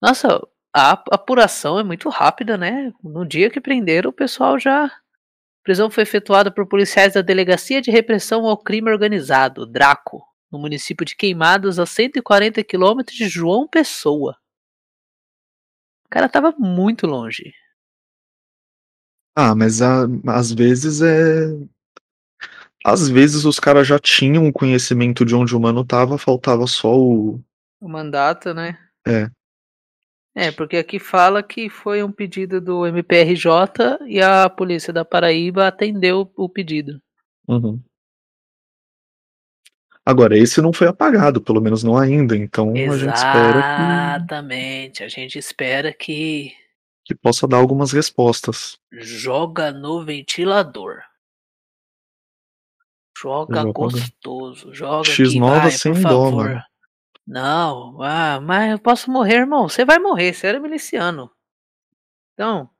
[0.00, 0.40] Nossa,
[0.74, 2.92] a apuração é muito rápida, né?
[3.02, 4.86] No dia que prenderam, o pessoal já.
[4.86, 10.58] A prisão foi efetuada por policiais da Delegacia de Repressão ao Crime Organizado, Draco, no
[10.58, 14.36] município de Queimados, a 140 quilômetros de João Pessoa.
[16.06, 17.52] O cara tava muito longe.
[19.34, 21.46] Ah, mas a, às vezes é.
[22.84, 26.98] Às vezes os caras já tinham o conhecimento de onde o mano tava, faltava só
[26.98, 27.40] o.
[27.80, 28.78] O mandato, né?
[29.06, 29.30] É.
[30.34, 35.66] É, porque aqui fala que foi um pedido do MPRJ e a polícia da Paraíba
[35.66, 37.00] atendeu o pedido.
[37.48, 37.80] Uhum.
[40.04, 42.94] Agora, esse não foi apagado, pelo menos não ainda, então Exatamente.
[42.94, 43.82] a gente espera que.
[43.82, 46.52] Exatamente, a gente espera que
[47.10, 48.78] que possa dar algumas respostas.
[48.92, 51.00] Joga no ventilador.
[53.18, 54.72] Joga joga gostoso.
[54.72, 56.62] Joga X nova vai, sem dó, mano.
[57.26, 59.68] Não, ah, mas eu posso morrer, irmão.
[59.68, 61.30] Você vai morrer, você era miliciano.
[62.34, 62.70] Então.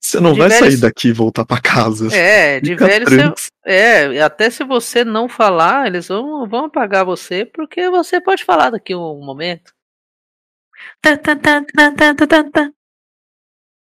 [0.00, 0.60] Você não vai velho...
[0.60, 2.14] sair daqui e voltar para casa.
[2.14, 3.48] É, de velho você...
[3.64, 8.70] É, até se você não falar, eles vão, vão apagar você, porque você pode falar
[8.70, 9.74] daqui um momento.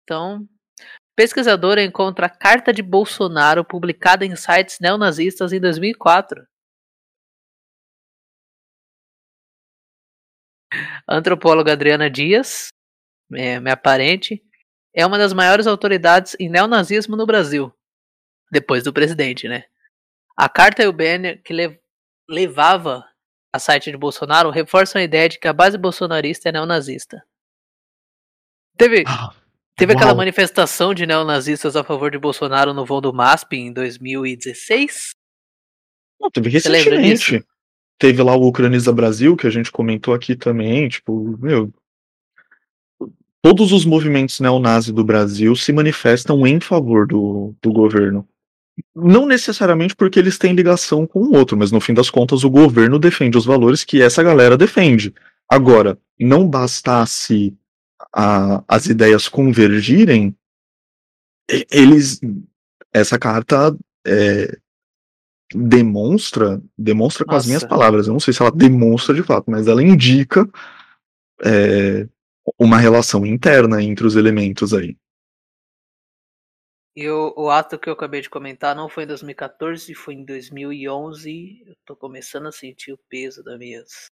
[0.10, 0.50] Então,
[1.16, 6.48] pesquisadora encontra a carta de Bolsonaro publicada em sites neonazistas em 2004.
[11.08, 12.70] A antropóloga Adriana Dias,
[13.30, 14.44] minha parente,
[14.96, 17.72] é uma das maiores autoridades em neonazismo no Brasil,
[18.52, 19.66] depois do presidente, né?
[20.36, 21.78] A carta e o banner que lev
[22.28, 23.08] levava
[23.54, 27.24] a site de Bolsonaro reforçam a ideia de que a base bolsonarista é neonazista.
[28.76, 29.36] Teve, ah.
[29.80, 29.98] Teve Uau.
[29.98, 35.16] aquela manifestação de neonazistas a favor de Bolsonaro no voo do MASP em 2016?
[36.20, 37.42] Não, teve recentemente.
[37.98, 41.72] Teve lá o Ucraniza Brasil, que a gente comentou aqui também, tipo, meu.
[43.42, 48.28] Todos os movimentos neonazis do Brasil se manifestam em favor do, do governo.
[48.94, 52.50] Não necessariamente porque eles têm ligação com o outro, mas no fim das contas o
[52.50, 55.14] governo defende os valores que essa galera defende.
[55.50, 57.58] Agora, não bastasse
[58.14, 60.36] a, as ideias convergirem,
[61.72, 62.20] eles
[62.94, 64.58] essa carta é,
[65.54, 67.76] demonstra, demonstra com as minhas Nossa.
[67.76, 68.08] palavras.
[68.08, 70.48] Eu não sei se ela demonstra de fato, mas ela indica
[71.44, 72.08] é,
[72.58, 74.98] uma relação interna entre os elementos aí.
[76.96, 80.26] E o, o ato que eu acabei de comentar não foi em 2014, foi em
[80.26, 81.64] 2011.
[81.66, 84.08] Eu tô começando a sentir o peso das minhas.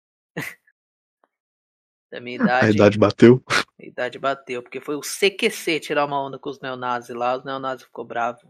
[2.14, 2.66] Da minha idade.
[2.66, 3.42] A idade bateu.
[3.48, 7.44] A idade bateu, porque foi o CQC tirar uma onda com os neonazis lá, os
[7.44, 8.40] neonazis ficou bravo.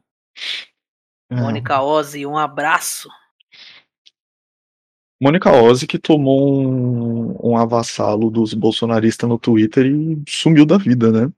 [1.30, 1.34] É.
[1.34, 3.08] Mônica Ozzy, um abraço.
[5.20, 11.10] Mônica Ozzy que tomou um, um avassalo dos bolsonaristas no Twitter e sumiu da vida,
[11.10, 11.32] né?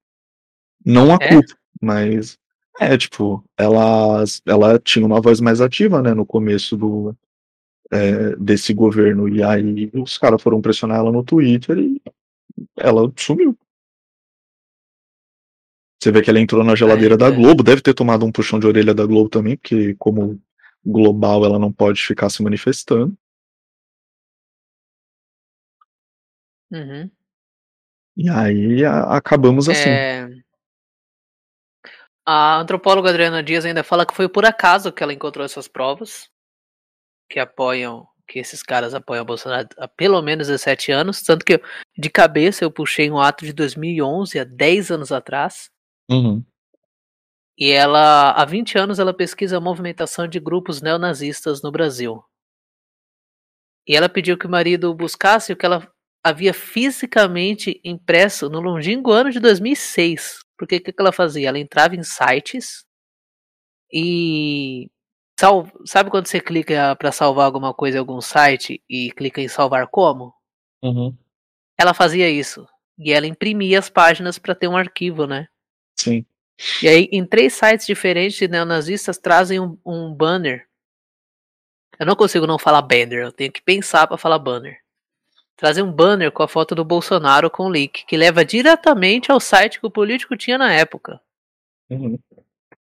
[0.84, 1.28] Não a É?
[1.28, 2.36] culpa, mas
[2.80, 7.16] é, tipo, ela, ela tinha uma voz mais ativa, né, no começo do,
[7.92, 12.00] é, desse governo, e aí os caras foram pressionar ela no Twitter e
[12.76, 13.56] ela sumiu.
[16.02, 17.30] Você vê que ela entrou na geladeira É, da é.
[17.30, 20.40] Globo, deve ter tomado um puxão de orelha da Globo também, porque como
[20.84, 23.16] global ela não pode ficar se manifestando.
[26.70, 27.10] Uhum.
[28.16, 29.88] E aí a- acabamos assim.
[29.88, 30.28] É,
[32.28, 36.28] A antropóloga Adriana Dias ainda fala que foi por acaso que ela encontrou essas provas
[37.28, 41.22] que apoiam, que esses caras apoiam o Bolsonaro há pelo menos 17 anos.
[41.22, 41.60] Tanto que eu,
[41.96, 45.70] de cabeça eu puxei um ato de 2011, há 10 anos atrás.
[46.10, 46.44] Uhum.
[47.58, 52.22] E ela, há 20 anos, ela pesquisa a movimentação de grupos neonazistas no Brasil.
[53.86, 55.90] E ela pediu que o marido buscasse o que ela
[56.22, 60.40] havia fisicamente impresso no longínquo ano de 2006.
[60.58, 61.48] Porque o que, que ela fazia?
[61.48, 62.84] Ela entrava em sites
[63.92, 64.90] e.
[65.38, 65.68] Sal...
[65.84, 69.86] Sabe quando você clica para salvar alguma coisa em algum site e clica em salvar
[69.88, 70.34] como?
[70.82, 71.14] Uhum.
[71.78, 72.66] Ela fazia isso.
[72.98, 75.48] E ela imprimia as páginas para ter um arquivo, né?
[75.94, 76.24] Sim.
[76.82, 80.66] E aí, em três sites diferentes de neonazistas trazem um, um banner.
[81.98, 84.78] Eu não consigo não falar banner, eu tenho que pensar para falar banner.
[85.56, 89.40] Trazem um banner com a foto do Bolsonaro com o link, que leva diretamente ao
[89.40, 91.20] site que o político tinha na época.
[91.88, 92.18] Uhum.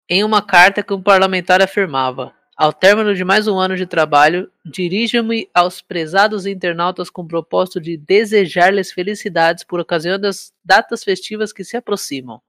[0.08, 4.48] Em uma carta que um parlamentar afirmava: Ao término de mais um ano de trabalho,
[4.64, 11.52] dirijo-me aos prezados internautas com o propósito de desejar-lhes felicidades por ocasião das datas festivas
[11.52, 12.40] que se aproximam.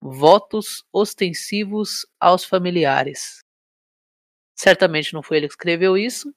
[0.00, 3.44] Votos ostensivos aos familiares.
[4.56, 6.34] Certamente não foi ele que escreveu isso.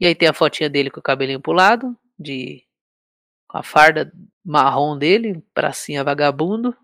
[0.00, 2.66] E aí tem a fotinha dele com o cabelinho pro lado, de
[3.46, 4.10] com a farda
[4.42, 6.74] marrom dele, pracinha vagabundo.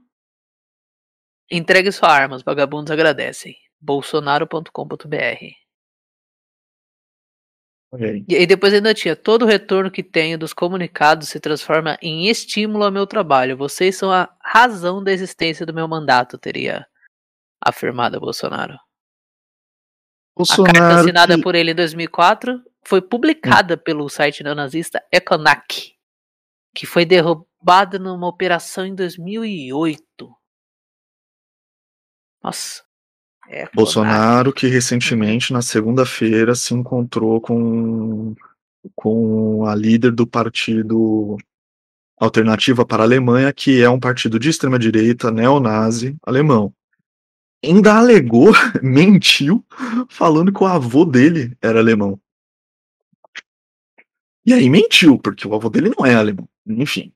[1.50, 3.56] Entregue sua arma, os vagabundos agradecem.
[3.80, 5.54] bolsonaro.com.br
[7.92, 8.24] Ok.
[8.28, 12.28] E aí depois ainda tinha todo o retorno que tenho dos comunicados se transforma em
[12.28, 13.56] estímulo ao meu trabalho.
[13.56, 16.86] Vocês são a razão da existência do meu mandato, teria
[17.60, 18.74] afirmado Bolsonaro.
[18.74, 18.86] A carta
[20.36, 25.94] Bolsonaro assinada que- por ele em 2004 foi publicada pelo site neonazista Econac,
[26.74, 30.32] que foi derrubada numa operação em 2008.
[32.42, 32.84] Nossa.
[33.50, 33.74] Econac.
[33.74, 38.34] Bolsonaro que recentemente, na segunda-feira, se encontrou com,
[38.94, 41.36] com a líder do partido
[42.16, 46.72] Alternativa para a Alemanha, que é um partido de extrema-direita, neonazi, alemão.
[47.64, 49.64] Ainda alegou, mentiu,
[50.08, 52.20] falando que o avô dele era alemão.
[54.44, 56.48] E aí mentiu, porque o avô dele não é alemão.
[56.66, 57.12] Enfim.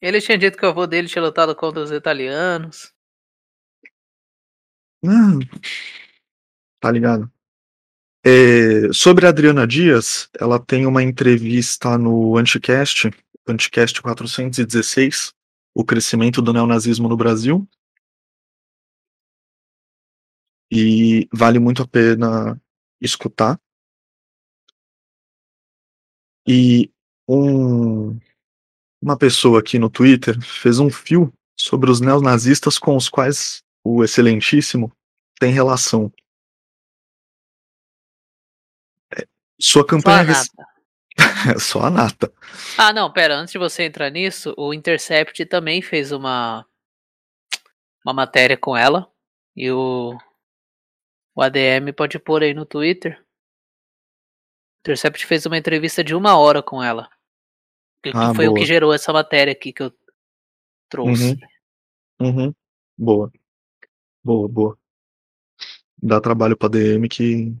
[0.00, 2.92] Ele tinha dito que o avô dele tinha lutado contra os italianos.
[5.04, 5.38] Ah,
[6.80, 7.30] tá ligado?
[8.24, 13.10] É, sobre a Adriana Dias, ela tem uma entrevista no Anticast,
[13.46, 15.32] Anticast 416,
[15.74, 17.66] o crescimento do neonazismo no Brasil.
[20.70, 22.60] E vale muito a pena
[23.00, 23.58] escutar.
[26.46, 26.90] E
[27.28, 28.18] um,
[29.00, 33.62] uma pessoa aqui no Twitter fez um fio sobre os neonazistas com os quais
[33.96, 34.92] o Excelentíssimo
[35.40, 36.12] tem relação.
[39.16, 39.26] É,
[39.60, 40.32] Sua campanha.
[41.58, 42.32] Só a nata.
[42.76, 46.64] Ah, não, pera, antes de você entrar nisso, o Intercept também fez uma
[48.04, 49.10] uma matéria com ela
[49.56, 50.16] e o
[51.34, 53.20] o ADM pode pôr aí no Twitter.
[53.20, 57.08] O Intercept fez uma entrevista de uma hora com ela.
[58.02, 58.60] Que, Ah, foi o boa.
[58.60, 59.92] que gerou essa matéria aqui que eu
[60.88, 61.36] trouxe.
[62.20, 62.52] Uhum.
[62.96, 63.30] Boa.
[64.28, 64.78] Boa, boa.
[66.02, 67.56] Dá trabalho pra DM que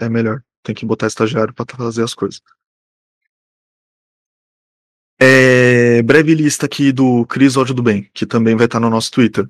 [0.00, 0.42] é melhor.
[0.62, 2.40] Tem que botar estagiário pra fazer as coisas.
[5.20, 9.10] É, breve lista aqui do Cris Ódio do Bem, que também vai estar no nosso
[9.10, 9.48] Twitter.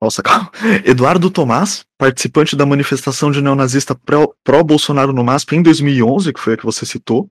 [0.00, 0.50] Nossa, calma.
[0.84, 6.54] Eduardo Tomás, participante da manifestação de neonazista pró- pró-Bolsonaro no MASP em 2011, que foi
[6.54, 7.30] a que você citou,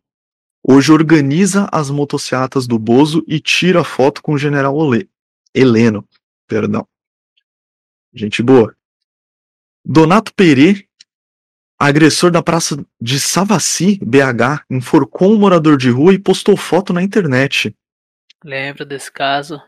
[0.64, 5.10] hoje organiza as motocicletas do Bozo e tira foto com o general Ole-
[5.54, 6.08] Heleno.
[6.48, 6.88] Perdão.
[8.14, 8.76] Gente boa.
[9.84, 10.88] Donato Perê,
[11.80, 17.02] agressor da praça de Savassi, BH, enforcou um morador de rua e postou foto na
[17.02, 17.76] internet.
[18.44, 19.62] Lembro desse caso.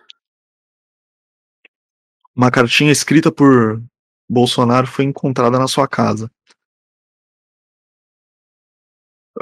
[2.35, 3.81] Uma cartinha escrita por
[4.29, 6.29] Bolsonaro foi encontrada na sua casa.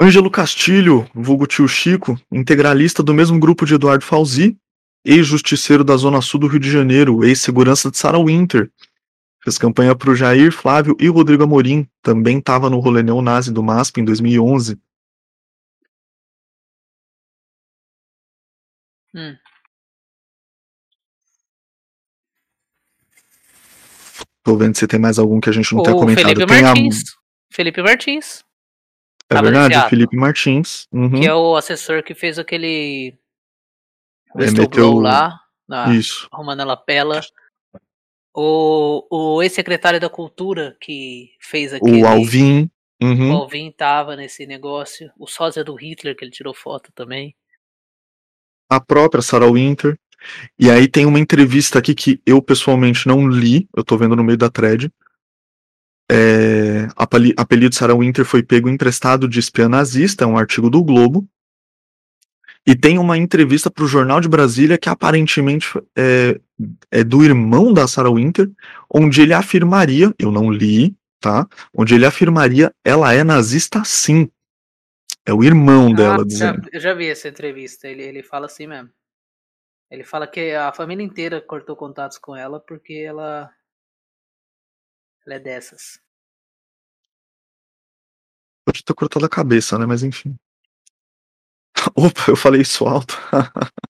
[0.00, 4.56] Ângelo Castilho, vulgo tio Chico, integralista do mesmo grupo de Eduardo Fauzi,
[5.04, 8.70] ex-justiceiro da Zona Sul do Rio de Janeiro, ex-segurança de Sarah Winter.
[9.42, 11.86] Fez campanha para o Jair, Flávio e Rodrigo Amorim.
[12.00, 14.78] Também estava no rolê neonazi do MASP em 2011.
[19.14, 19.36] Hum.
[24.44, 26.24] Tô vendo se tem mais algum que a gente não tenha O comentado.
[26.28, 27.02] Felipe Tem a- Martins.
[27.52, 28.44] Felipe Martins,
[29.32, 29.88] É tava verdade, o.
[29.88, 30.86] Felipe Martins.
[30.92, 33.14] Uhum, que é o assessor que fez aquele
[34.36, 36.28] É, meteu- lá, na, Isso.
[36.32, 37.20] arrumando ela pela.
[38.34, 42.02] O, o ex-secretário da Cultura que fez aquele.
[42.02, 42.70] O Alvin.
[43.02, 43.32] O Uhum.
[43.32, 45.10] Alvin tava nesse negócio.
[45.18, 47.34] O sósia do Hitler, que ele tirou foto também.
[48.70, 49.98] a própria Sarah Winter.
[50.58, 54.24] E aí tem uma entrevista aqui que eu pessoalmente não li, eu tô vendo no
[54.24, 54.90] meio da thread.
[56.10, 60.82] É, apeli- apelido Sarah Winter foi pego emprestado de espiã nazista, é um artigo do
[60.82, 61.26] Globo.
[62.66, 66.40] E tem uma entrevista para o Jornal de Brasília que aparentemente é,
[66.90, 68.48] é do irmão da Sarah Winter,
[68.88, 71.46] onde ele afirmaria, eu não li, tá?
[71.74, 74.30] Onde ele afirmaria, ela é nazista sim.
[75.26, 76.62] É o irmão dela Ah, dizendo.
[76.64, 77.88] já, eu já vi essa entrevista.
[77.88, 78.90] Ele, ele fala assim mesmo.
[79.90, 83.50] Ele fala que a família inteira cortou contatos com ela porque ela.
[85.26, 86.00] Ela é dessas.
[88.64, 89.86] Pode ter cortado a cabeça, né?
[89.86, 90.36] Mas enfim.
[91.94, 93.16] Opa, eu falei isso alto.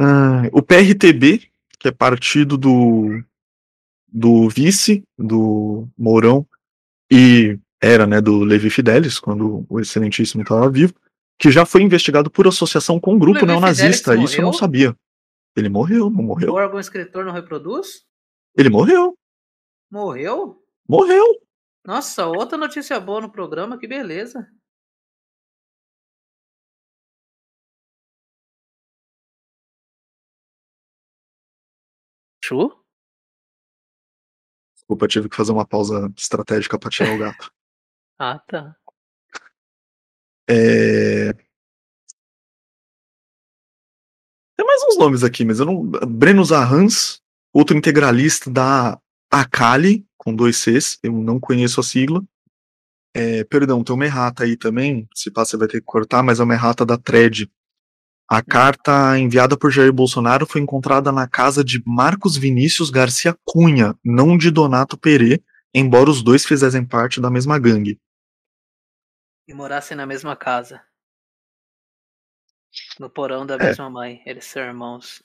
[0.00, 3.20] Ah, o PRTB, que é partido do,
[4.06, 6.46] do vice, do Mourão,
[7.10, 10.94] e era, né, do Levi Fidelis, quando o excelentíssimo estava vivo,
[11.36, 14.14] que já foi investigado por associação com um grupo neonazista.
[14.16, 14.94] Isso eu não sabia.
[15.56, 16.52] Ele morreu, não morreu?
[16.52, 18.04] O órgão escritor não reproduz?
[18.56, 19.16] Ele morreu,
[19.90, 20.62] Morreu?
[20.88, 21.24] morreu.
[21.84, 24.46] Nossa, outra notícia boa no programa, que beleza.
[32.44, 32.84] Chu?
[34.74, 37.52] Desculpa, eu tive que fazer uma pausa estratégica para tirar o gato.
[38.20, 38.74] Ah, tá.
[40.50, 41.32] É...
[44.56, 45.84] Tem mais uns nomes aqui, mas eu não.
[45.84, 47.22] Breno Zarrans,
[47.52, 52.22] outro integralista da Acali, com dois Cs, eu não conheço a sigla.
[53.14, 56.40] É, perdão, tem uma errata aí também, se pá, você vai ter que cortar, mas
[56.40, 57.50] é uma errata da thread.
[58.30, 63.98] A carta enviada por Jair Bolsonaro foi encontrada na casa de Marcos Vinícius Garcia Cunha,
[64.04, 65.42] não de Donato Perê,
[65.74, 67.98] embora os dois fizessem parte da mesma gangue.
[69.48, 70.82] E morassem na mesma casa.
[73.00, 73.64] No porão da É.
[73.64, 74.22] mesma mãe.
[74.26, 75.22] Eles são irmãos.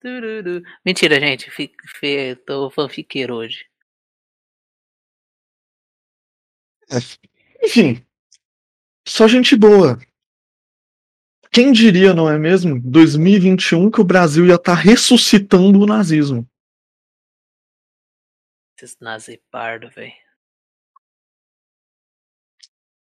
[0.00, 0.62] Tururu.
[0.84, 1.50] Mentira, gente.
[1.50, 3.66] Fi, tô fanfiqueiro hoje.
[7.62, 8.04] Enfim,
[9.06, 9.98] só gente boa.
[11.50, 12.80] Quem diria, não é mesmo?
[12.80, 16.48] 2021 que o Brasil ia estar ressuscitando o nazismo.
[18.76, 20.12] Esses nazi pardo, velho.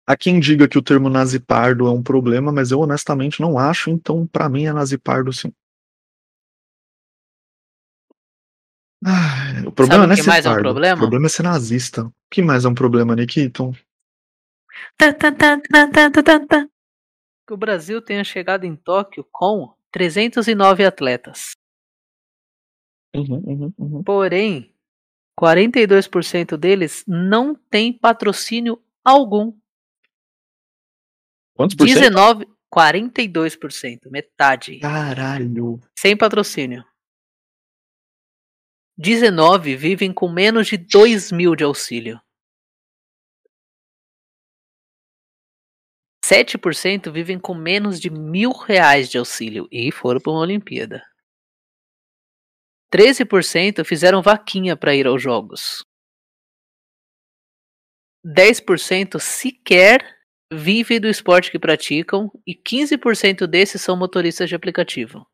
[0.07, 3.91] Há quem diga que o termo nazipardo é um problema, mas eu honestamente não acho,
[3.91, 5.53] então pra mim é nazipardo sim.
[9.05, 10.97] Ah, o problema Sabe não é o que ser mais é um problema?
[10.97, 12.05] O problema é ser nazista.
[12.07, 13.75] O que mais é um problema, Nikiton?
[17.47, 21.53] Que o Brasil tenha chegado em Tóquio com 309 atletas.
[23.15, 24.03] Uhum, uhum, uhum.
[24.03, 24.75] Porém,
[25.39, 29.53] 42% deles não tem patrocínio algum.
[31.55, 31.99] Quantos por cento?
[31.99, 35.79] 19, 42%, metade, Caralho.
[35.97, 36.85] sem patrocínio.
[38.97, 42.21] 19 vivem com menos de 2 mil de auxílio.
[46.25, 51.03] 7% vivem com menos de mil reais de auxílio e foram para uma Olimpíada.
[52.95, 55.85] 13% fizeram vaquinha para ir aos jogos.
[58.25, 60.01] 10% sequer
[60.51, 65.27] vivem do esporte que praticam e 15% desses são motoristas de aplicativo.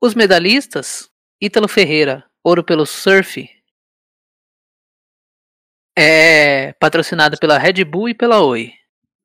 [0.00, 3.48] Os medalhistas, Ítalo Ferreira, ouro pelo surf,
[5.96, 8.74] é patrocinado pela Red Bull e pela Oi.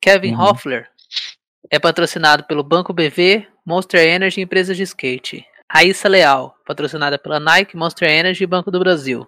[0.01, 0.41] Kevin Uhum.
[0.41, 0.89] Hoffler
[1.69, 5.45] é patrocinado pelo Banco BV, Monster Energy e empresas de skate.
[5.69, 9.27] Raíssa Leal, patrocinada pela Nike, Monster Energy e Banco do Brasil.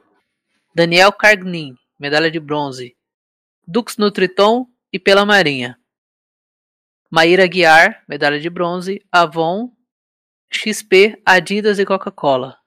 [0.74, 2.96] Daniel Cargnin, medalha de bronze.
[3.68, 5.78] Dux Nutriton e pela Marinha.
[7.10, 9.06] Maíra Guiar, medalha de bronze.
[9.12, 9.72] Avon,
[10.56, 12.58] XP, Adidas e Coca-Cola.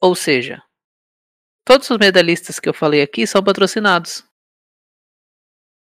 [0.00, 0.62] Ou seja,
[1.64, 4.24] todos os medalhistas que eu falei aqui são patrocinados.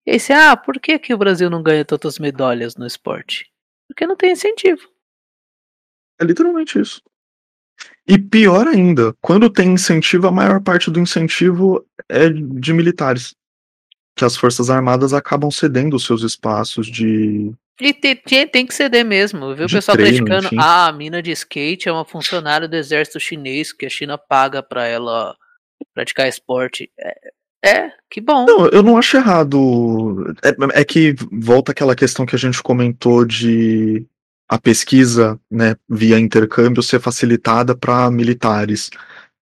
[0.05, 3.51] E aí você, ah, por que, que o Brasil não ganha tantas medalhas no esporte?
[3.88, 4.88] Porque não tem incentivo.
[6.20, 7.01] É literalmente isso.
[8.07, 13.36] E pior ainda, quando tem incentivo, a maior parte do incentivo é de militares.
[14.16, 17.53] Que as Forças Armadas acabam cedendo os seus espaços de.
[17.80, 19.45] E te- tem, tem que ceder mesmo.
[19.45, 20.47] Eu vi o pessoal treino, criticando.
[20.47, 20.57] enfim.
[20.59, 24.63] Ah, a mina de skate é uma funcionária do exército chinês que a China paga
[24.63, 25.36] pra ela
[25.93, 26.89] praticar esporte.
[26.97, 27.32] É,
[27.65, 28.45] é que bom.
[28.45, 30.34] Não, eu não acho errado.
[30.43, 34.05] É, é que volta aquela questão que a gente comentou de
[34.47, 38.89] a pesquisa, né, via intercâmbio ser facilitada para militares.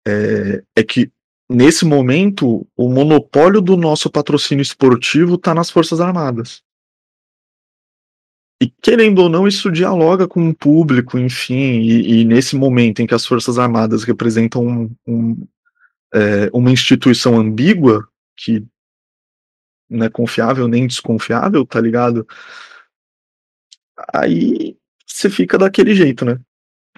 [0.08, 1.10] É, é que
[1.48, 6.62] nesse momento o monopólio do nosso patrocínio esportivo está nas Forças Armadas.
[8.60, 13.06] E querendo ou não, isso dialoga com o público, enfim, e, e nesse momento em
[13.06, 15.46] que as Forças Armadas representam um- um,
[16.14, 18.64] é, uma instituição ambígua, que
[19.90, 22.26] não é confiável nem desconfiável, tá ligado?
[24.14, 24.76] Aí
[25.06, 26.38] você fica daquele jeito, né?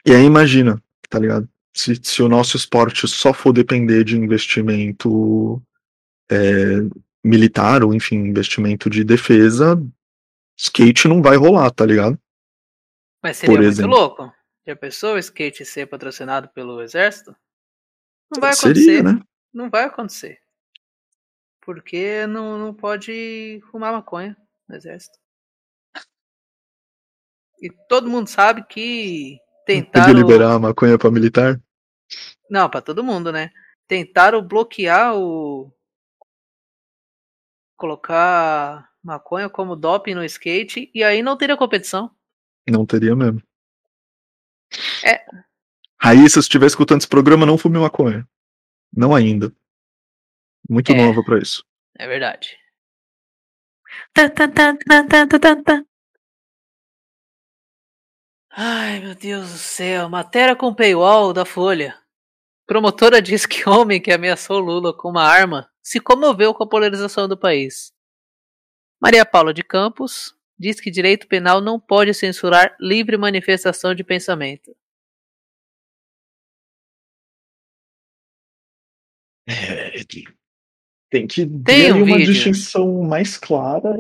[0.07, 1.49] E aí imagina, tá ligado?
[1.75, 5.61] Se, se o nosso esporte só for depender de investimento
[6.31, 6.79] é,
[7.25, 9.81] militar, ou enfim, investimento de defesa,
[10.59, 12.19] skate não vai rolar, tá ligado?
[13.23, 13.91] Mas seria por muito exemplo.
[13.97, 14.33] louco.
[14.67, 17.35] Já pensou o skate ser patrocinado pelo exército?
[18.31, 19.03] Não vai Seria, acontecer.
[19.03, 19.23] né?
[19.53, 20.39] Não vai acontecer.
[21.63, 24.37] Porque não, não pode fumar maconha
[24.69, 25.19] no exército.
[27.61, 30.13] E todo mundo sabe que Podia tentaram.
[30.13, 31.61] liberar a maconha pra militar?
[32.51, 33.51] Não, pra todo mundo, né?
[33.87, 35.73] Tentaram bloquear o.
[37.77, 42.15] Colocar maconha como doping no skate e aí não teria competição.
[42.69, 43.43] Não teria mesmo.
[45.05, 45.25] É.
[46.01, 48.29] Raíssa, se estiver escutando esse programa, não fume maconha.
[48.95, 49.53] Não ainda.
[50.69, 50.95] Muito É.
[50.95, 51.65] nova pra isso.
[51.99, 52.57] É verdade.
[58.51, 60.09] Ai, meu Deus do céu.
[60.09, 61.99] Matéria com paywall da Folha.
[62.67, 67.27] Promotora diz que homem que ameaçou Lula com uma arma se comoveu com a polarização
[67.27, 67.93] do país.
[69.01, 74.77] Maria Paula de Campos diz que direito penal não pode censurar livre manifestação de pensamento.
[79.47, 79.93] É,
[81.11, 82.33] tem que Tem ter um uma vídeo.
[82.33, 83.95] distinção mais clara.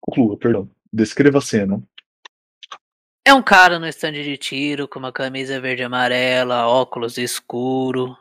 [0.00, 0.70] Conclua, perdão.
[0.92, 1.82] Descreva a cena.
[3.26, 8.16] É um cara no estande de tiro com uma camisa verde e amarela, óculos escuro.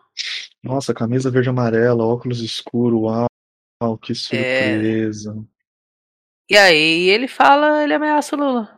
[0.61, 3.28] Nossa, camisa verde e amarela, óculos escuro, uau,
[3.82, 5.45] uau, que surpresa.
[6.50, 8.78] E aí ele fala, ele ameaça o Lula.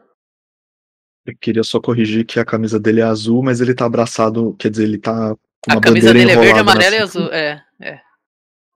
[1.25, 4.71] Eu queria só corrigir que a camisa dele é azul, mas ele tá abraçado, quer
[4.71, 7.27] dizer, ele tá com uma A camisa bandeira dele é verde, amarela e azul.
[7.31, 8.01] É, é.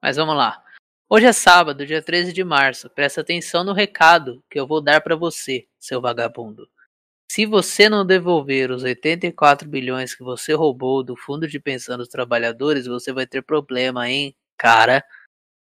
[0.02, 0.62] Mas vamos lá.
[1.10, 2.90] Hoje é sábado, dia 13 de março.
[2.90, 6.68] Presta atenção no recado que eu vou dar pra você, seu vagabundo.
[7.32, 12.08] Se você não devolver os 84 bilhões que você roubou do Fundo de Pensão dos
[12.08, 14.36] Trabalhadores, você vai ter problema, hein?
[14.58, 15.04] Cara,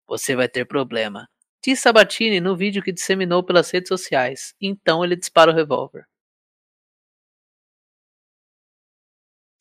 [0.07, 1.27] você vai ter problema.
[1.63, 4.53] Diz Sabatini no vídeo que disseminou pelas redes sociais.
[4.61, 6.05] Então ele dispara o revólver.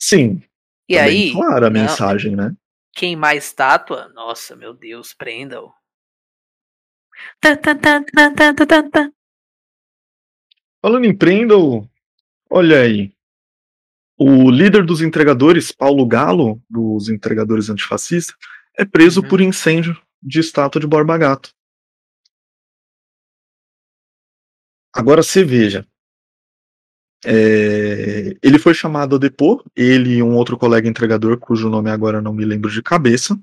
[0.00, 0.42] Sim,
[0.88, 2.54] E tá aí, bem clara a não, mensagem, né?
[2.94, 4.08] queimar a estátua?
[4.10, 5.72] Nossa, meu Deus, prenda-o.
[10.82, 11.88] Falando em Prendle,
[12.50, 13.12] olha aí.
[14.18, 18.36] O líder dos entregadores, Paulo Galo, dos entregadores antifascistas,
[18.78, 19.28] é preso Uhum.
[19.28, 21.54] por incêndio de estátua de Borba Gato.
[24.96, 25.86] Agora você veja.
[27.22, 32.22] É, ele foi chamado a depor, ele e um outro colega entregador, cujo nome agora
[32.22, 33.38] não me lembro de cabeça.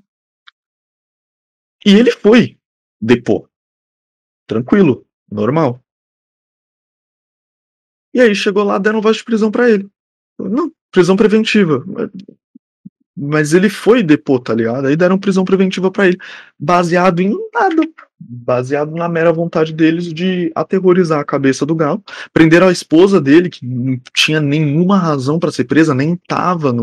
[1.86, 2.58] E ele foi
[3.00, 3.48] depor.
[4.48, 5.80] Tranquilo, normal.
[8.12, 9.88] E aí chegou lá, deram voz de prisão pra ele.
[10.38, 11.84] Não, prisão preventiva.
[13.16, 14.86] Mas ele foi depor, tá ligado?
[14.86, 16.18] Aí deram prisão preventiva pra ele.
[16.58, 17.82] Baseado em nada.
[18.26, 22.02] Baseado na mera vontade deles de aterrorizar a cabeça do Galo.
[22.32, 26.74] Prenderam a esposa dele, que não tinha nenhuma razão para ser presa, nem estava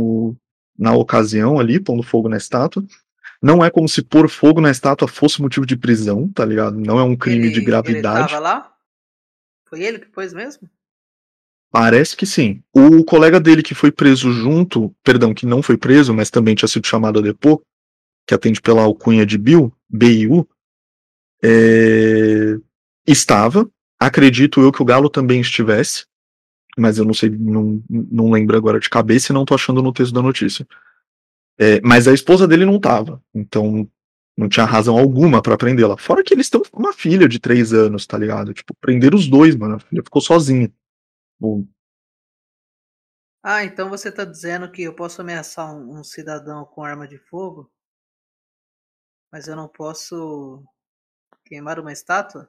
[0.78, 2.84] na ocasião ali, pondo fogo na estátua.
[3.42, 6.80] Não é como se pôr fogo na estátua fosse motivo de prisão, tá ligado?
[6.80, 8.34] Não é um crime ele, de gravidade.
[8.34, 8.72] Ele lá?
[9.68, 10.70] Foi ele que pôs mesmo?
[11.72, 12.62] Parece que sim.
[12.74, 16.68] O colega dele que foi preso junto, perdão, que não foi preso, mas também tinha
[16.68, 17.62] sido chamado a depor,
[18.28, 20.48] que atende pela alcunha de Bill, BIU,
[21.44, 22.58] é,
[23.06, 23.70] estava.
[24.00, 26.06] Acredito eu que o Galo também estivesse,
[26.78, 29.94] mas eu não sei, não, não lembro agora de cabeça e não tô achando no
[29.94, 30.68] texto da notícia.
[31.60, 33.88] É, mas a esposa dele não estava, então
[34.38, 35.98] não tinha razão alguma para prendê-la.
[35.98, 38.54] Fora que eles têm uma filha de três anos, tá ligado?
[38.54, 39.76] Tipo, prender os dois, mano.
[39.76, 40.72] A filha ficou sozinha.
[41.40, 41.66] Bom.
[43.44, 47.18] Ah, então você tá dizendo que eu posso ameaçar um, um cidadão com arma de
[47.18, 47.72] fogo?
[49.32, 50.64] Mas eu não posso
[51.52, 52.48] queimar uma estátua?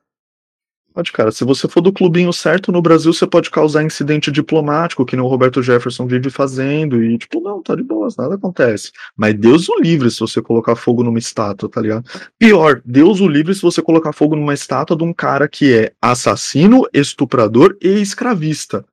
[0.94, 1.32] Pode, cara.
[1.32, 5.24] Se você for do clubinho certo no Brasil, você pode causar incidente diplomático, que nem
[5.24, 7.02] o Roberto Jefferson vive fazendo.
[7.02, 8.92] E, tipo, não, tá de boas, nada acontece.
[9.16, 12.04] Mas Deus o livre se você colocar fogo numa estátua, tá ligado?
[12.38, 15.92] Pior, Deus o livre se você colocar fogo numa estátua de um cara que é
[16.00, 18.84] assassino, estuprador e escravista.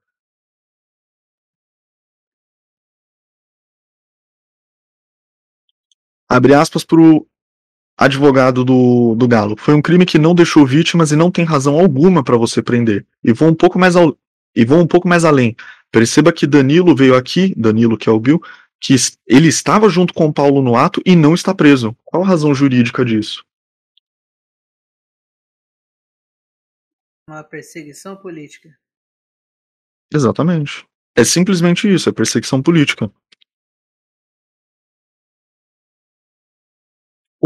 [6.27, 7.28] Abre aspas pro
[7.99, 9.57] advogado do, do Galo.
[9.59, 13.05] Foi um crime que não deixou vítimas e não tem razão alguma para você prender.
[13.21, 14.17] E vou um pouco mais ao,
[14.55, 15.53] e vou um pouco mais além.
[15.91, 18.41] Perceba que Danilo veio aqui, Danilo que é o Bill,
[18.79, 18.95] que
[19.27, 21.93] ele estava junto com Paulo no ato e não está preso.
[22.05, 23.43] Qual a razão jurídica disso?
[27.27, 28.69] Uma perseguição política.
[30.11, 30.87] Exatamente.
[31.15, 33.11] É simplesmente isso, é perseguição política.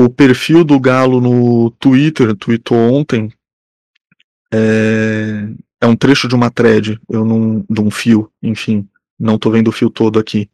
[0.03, 3.31] O perfil do Galo no Twitter, tweetou ontem,
[4.53, 5.47] é,
[5.81, 8.87] é um trecho de uma thread, eu não, de um fio, enfim,
[9.19, 10.49] não tô vendo o fio todo aqui.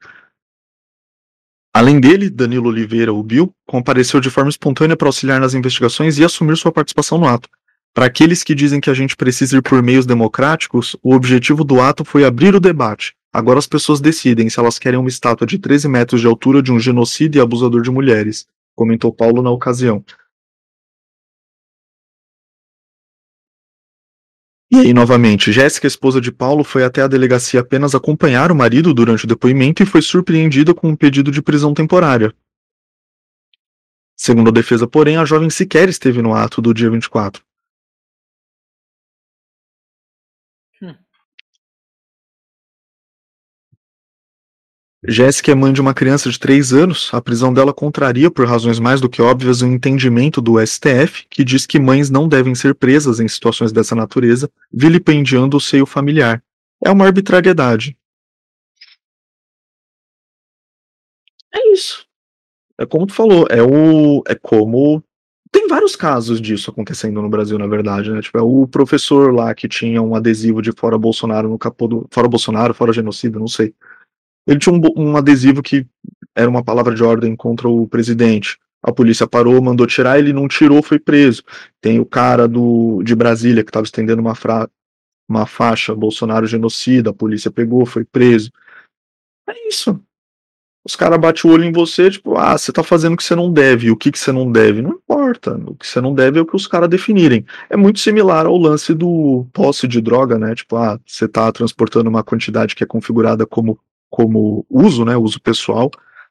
[1.74, 6.24] Além dele, Danilo Oliveira, o Bill, compareceu de forma espontânea para auxiliar nas investigações e
[6.24, 7.50] assumir sua participação no ato.
[7.94, 11.82] Para aqueles que dizem que a gente precisa ir por meios democráticos, o objetivo do
[11.82, 13.16] ato foi abrir o debate.
[13.34, 16.72] Agora as pessoas decidem se elas querem uma estátua de 13 metros de altura de
[16.72, 18.48] um genocida e abusador de mulheres
[18.80, 20.02] comentou Paulo na ocasião.
[24.72, 28.94] E aí, novamente, Jéssica, esposa de Paulo, foi até a delegacia apenas acompanhar o marido
[28.94, 32.34] durante o depoimento e foi surpreendida com um pedido de prisão temporária.
[34.16, 37.44] Segundo a defesa, porém, a jovem sequer esteve no ato do dia 24.
[45.08, 47.10] Jéssica é mãe de uma criança de 3 anos.
[47.14, 51.44] A prisão dela contraria, por razões mais do que óbvias, o entendimento do STF, que
[51.44, 56.44] diz que mães não devem ser presas em situações dessa natureza, vilipendiando o seio familiar.
[56.84, 57.98] É uma arbitrariedade.
[61.54, 62.06] É isso.
[62.78, 64.22] É como tu falou, é o.
[64.28, 65.02] É como.
[65.52, 68.22] Tem vários casos disso acontecendo no Brasil, na verdade, né?
[68.22, 72.08] Tipo, é o professor lá que tinha um adesivo de fora Bolsonaro no capô do.
[72.12, 73.74] Fora Bolsonaro, fora genocida, não sei
[74.50, 75.86] ele tinha um, um adesivo que
[76.36, 78.58] era uma palavra de ordem contra o presidente.
[78.82, 81.44] A polícia parou, mandou tirar, ele não tirou, foi preso.
[81.80, 84.68] Tem o cara do, de Brasília que estava estendendo uma, fra,
[85.30, 88.52] uma faixa, Bolsonaro genocida, a polícia pegou, foi preso.
[89.48, 90.02] É isso.
[90.84, 93.36] Os caras batem o olho em você, tipo, ah, você tá fazendo o que você
[93.36, 93.92] não deve.
[93.92, 94.82] O que, que você não deve?
[94.82, 95.54] Não importa.
[95.68, 97.46] O que você não deve é o que os caras definirem.
[97.70, 100.56] É muito similar ao lance do posse de droga, né?
[100.56, 103.78] Tipo, ah, você tá transportando uma quantidade que é configurada como
[104.10, 105.90] como uso, né, uso pessoal,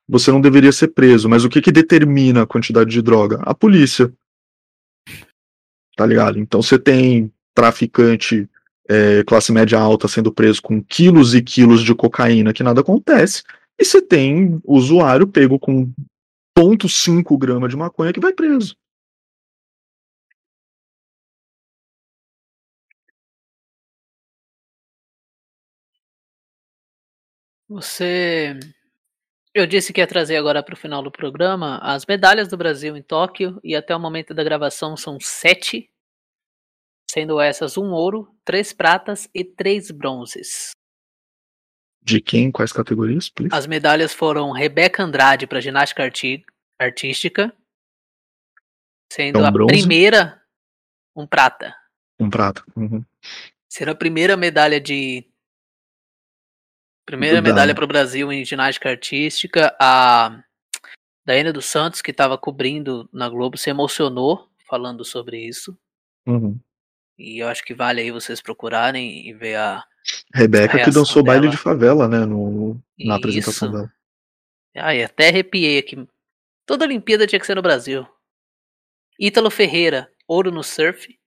[0.09, 1.29] você não deveria ser preso.
[1.29, 3.41] Mas o que, que determina a quantidade de droga?
[3.43, 4.12] A polícia.
[5.97, 6.39] Tá ligado?
[6.39, 8.49] Então você tem traficante
[8.89, 13.43] é, classe média alta sendo preso com quilos e quilos de cocaína que nada acontece.
[13.79, 15.93] E você tem usuário pego com
[16.59, 18.74] 0,5 grama de maconha que vai preso.
[27.69, 28.59] Você.
[29.55, 32.97] Eu disse que ia trazer agora para o final do programa as medalhas do Brasil
[32.97, 35.91] em Tóquio e até o momento da gravação são sete,
[37.11, 40.71] sendo essas um ouro, três pratas e três bronzes.
[42.03, 42.51] De quem?
[42.51, 43.29] Quais categorias?
[43.29, 43.55] Please?
[43.55, 46.45] As medalhas foram Rebeca Andrade para ginástica arti
[46.79, 47.55] artística,
[49.12, 49.79] sendo um a bronze?
[49.79, 50.41] primeira
[51.14, 51.75] um prata.
[52.19, 52.62] Um prata.
[52.77, 53.05] Uhum.
[53.69, 55.29] Sendo a primeira medalha de
[57.09, 59.75] Primeira medalha para o Brasil em ginástica artística.
[59.81, 60.43] A
[61.25, 64.47] Daiane dos Santos, que estava cobrindo na Globo, se emocionou.
[64.69, 65.75] falando sobre isso.
[66.27, 66.61] Uhum.
[67.19, 69.83] E eu acho que vale aí vocês procurarem e ver a.
[70.35, 71.53] Rebeca a que dançou reação baile dela.
[71.53, 72.27] de favela, né?
[72.27, 73.77] No, na apresentação Isso.
[73.79, 73.93] dela.
[74.77, 76.07] Ai, até arrepiei aqui.
[76.67, 78.07] Toda Olimpíada tinha que ser no Brasil.
[79.19, 81.19] Ítalo Ferreira, ouro no surf,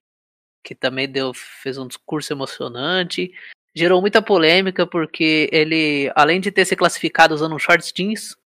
[0.62, 3.32] que também deu, fez um discurso emocionante.
[3.74, 8.36] Gerou muita polêmica porque ele, além de ter se classificado usando um shorts jeans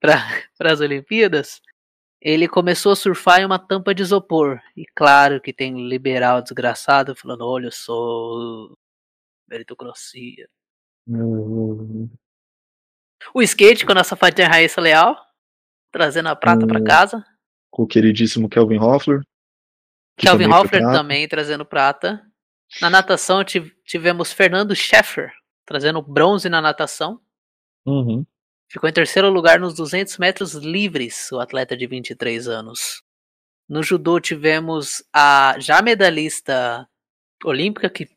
[0.00, 0.14] para
[0.72, 1.60] as Olimpíadas,
[2.20, 4.60] ele começou a surfar em uma tampa de isopor.
[4.76, 8.76] E claro que tem liberal desgraçado falando: olha, eu sou
[9.48, 10.48] meritocracia.
[11.06, 12.08] Hum,
[13.34, 15.16] O skate com a nossa fatinha Raíssa Leal,
[15.92, 16.84] trazendo a prata pra Hum.
[16.84, 17.24] casa.
[17.70, 19.20] Com o queridíssimo Kelvin Hoffler.
[20.16, 22.27] Kelvin Hoffler também trazendo prata.
[22.80, 25.32] Na natação tiv- tivemos Fernando Scheffer
[25.66, 27.20] trazendo bronze na natação.
[27.84, 28.24] Uhum.
[28.70, 33.02] Ficou em terceiro lugar nos 200 metros livres, o atleta de 23 anos.
[33.68, 36.88] No judô tivemos a já medalhista
[37.44, 38.08] olímpica, que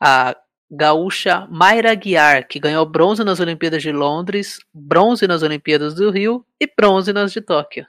[0.00, 0.36] a
[0.70, 6.46] gaúcha Mayra Guiar, que ganhou bronze nas Olimpíadas de Londres, bronze nas Olimpíadas do Rio
[6.60, 7.86] e bronze nas de Tóquio.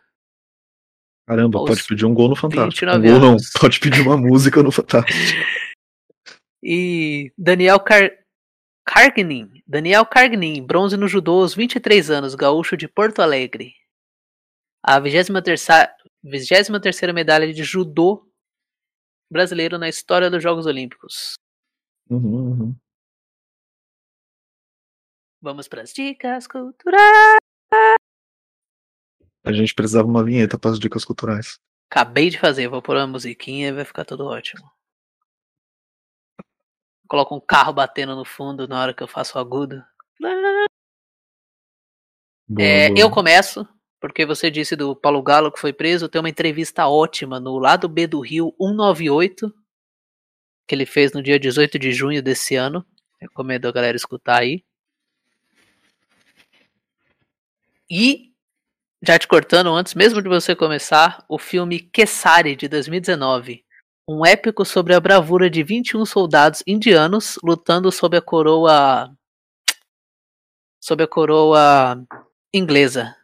[1.28, 2.90] Caramba, Aos pode pedir um gol no Fantástico.
[2.90, 5.20] Um 29 gol não, pode pedir uma música no Fantástico.
[6.64, 8.12] E Daniel Car...
[8.86, 13.74] Cargnin, Daniel Cargnin, bronze no judô aos 23 anos, gaúcho de Porto Alegre.
[14.82, 15.90] A 23ª
[16.26, 18.26] 23ª medalha de judô
[19.30, 21.34] brasileiro na história dos Jogos Olímpicos.
[22.10, 22.76] Uhum, uhum.
[25.42, 27.38] Vamos para as dicas culturais.
[29.48, 31.58] A gente precisava de uma vinheta para as dicas culturais.
[31.90, 34.70] Acabei de fazer, vou pôr uma musiquinha e vai ficar tudo ótimo.
[37.08, 39.82] Coloco um carro batendo no fundo na hora que eu faço o agudo.
[42.46, 43.00] Boa, É, boa.
[43.00, 43.66] eu começo,
[44.02, 46.10] porque você disse do Paulo Galo que foi preso.
[46.10, 49.54] Tem uma entrevista ótima no Lado B do Rio 198,
[50.68, 52.86] que ele fez no dia 18 de junho desse ano.
[53.22, 54.66] Recomendo a galera escutar aí.
[57.90, 58.27] E,
[59.08, 63.64] já te cortando antes, mesmo de você começar, o filme Kessari de 2019.
[64.06, 69.10] Um épico sobre a bravura de 21 soldados indianos lutando sob a coroa.
[70.84, 72.06] sob a coroa
[72.54, 73.16] inglesa.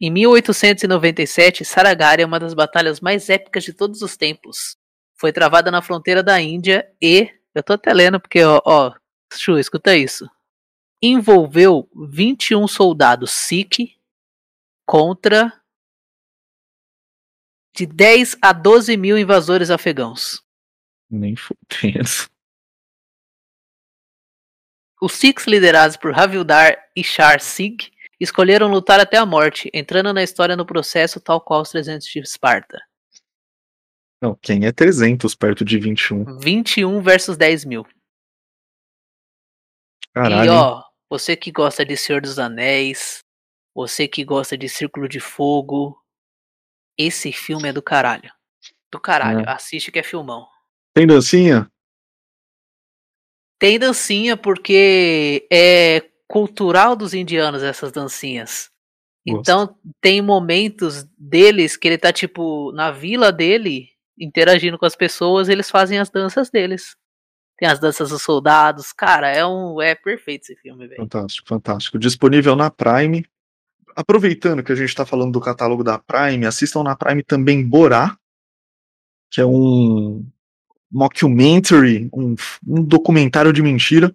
[0.00, 4.74] Em 1897, Saragari é uma das batalhas mais épicas de todos os tempos.
[5.20, 7.30] Foi travada na fronteira da Índia e.
[7.54, 8.94] Eu tô até lendo porque, ó, ó
[9.34, 10.26] Chu, escuta isso.
[11.02, 13.94] Envolveu 21 soldados Sikh
[14.86, 15.52] contra
[17.74, 20.42] de 10 a 12 mil invasores afegãos.
[21.10, 22.08] Nem fudendo.
[25.00, 30.56] Os Sikhs, liderados por Havildar Ishar Singh, escolheram lutar até a morte, entrando na história
[30.56, 32.80] no processo tal qual os 300 de Esparta.
[34.22, 36.38] Não, quem é 300 perto de 21?
[36.38, 37.86] 21 versus 10 mil.
[40.14, 40.46] Caralho.
[40.46, 43.23] E ó, você que gosta de Senhor dos Anéis,
[43.74, 45.98] você que gosta de Círculo de Fogo,
[46.96, 48.30] esse filme é do caralho.
[48.90, 49.50] Do caralho, É.
[49.50, 50.46] assiste que é filmão.
[50.94, 51.68] Tem dancinha?
[53.58, 58.70] Tem dancinha porque é cultural dos indianos essas dancinhas.
[59.26, 59.40] Gosto.
[59.40, 65.48] Então tem momentos deles que ele tá tipo na vila dele, interagindo com as pessoas,
[65.48, 66.96] eles fazem as danças deles.
[67.56, 71.00] Tem as danças dos soldados, cara, é um é perfeito esse filme, velho.
[71.00, 71.98] Fantástico, fantástico.
[71.98, 73.24] Disponível na Prime.
[73.96, 78.16] Aproveitando que a gente está falando do catálogo da Prime, assistam na Prime também Borá,
[79.30, 80.26] que é um
[80.90, 82.34] mockumentary, um,
[82.66, 84.14] um documentário de mentira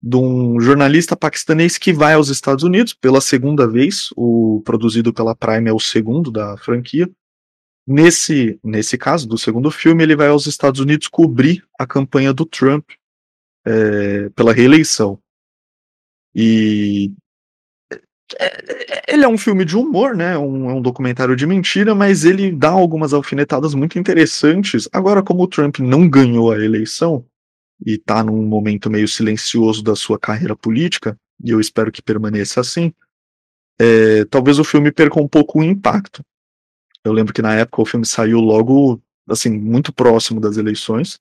[0.00, 4.10] de um jornalista paquistanês que vai aos Estados Unidos pela segunda vez.
[4.16, 7.10] O produzido pela Prime é o segundo da franquia.
[7.86, 12.44] Nesse, nesse caso, do segundo filme, ele vai aos Estados Unidos cobrir a campanha do
[12.44, 12.90] Trump
[13.64, 15.18] é, pela reeleição.
[16.34, 17.12] E
[18.38, 20.36] é- ele é um filme de humor, né?
[20.36, 24.88] Um, é um documentário de mentira, mas ele dá algumas alfinetadas muito interessantes.
[24.92, 27.24] Agora, como o Trump não ganhou a eleição
[27.84, 32.60] e tá num momento meio silencioso da sua carreira política, e eu espero que permaneça
[32.60, 32.92] assim,
[33.80, 36.22] é, talvez o filme perca um pouco o impacto.
[37.04, 41.18] Eu lembro que na época o filme saiu logo, assim, muito próximo das eleições.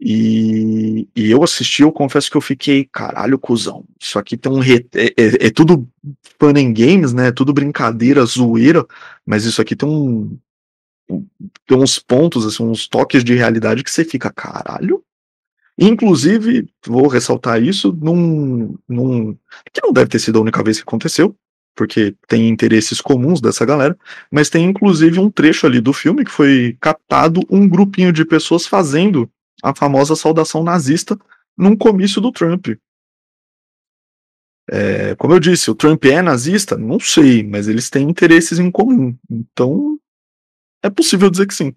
[0.00, 3.84] E, e eu assisti, eu confesso que eu fiquei, caralho, cuzão.
[4.00, 4.58] Isso aqui tem um.
[4.60, 4.86] Re...
[4.94, 5.88] É, é- é tudo
[6.38, 7.28] fun and games, né?
[7.28, 8.86] É tudo brincadeira, zoeira,
[9.24, 10.38] mas isso aqui tem um.
[11.66, 15.02] Tem uns pontos, assim, uns toques de realidade que você fica, caralho.
[15.78, 19.34] Inclusive, vou ressaltar isso num, num.
[19.72, 21.34] Que não deve ter sido a única vez que aconteceu.
[21.76, 23.96] porque tem interesses comuns dessa galera,
[24.30, 28.66] mas tem inclusive um trecho ali do filme que foi captado um grupinho de pessoas
[28.66, 29.30] fazendo
[29.62, 31.18] a famosa saudação nazista
[31.56, 32.68] num comício do Trump.
[34.68, 36.76] É, como eu disse, o Trump é nazista?
[36.76, 39.16] Não sei, mas eles têm interesses em comum.
[39.30, 39.98] Então,
[40.82, 41.72] é possível dizer que sim.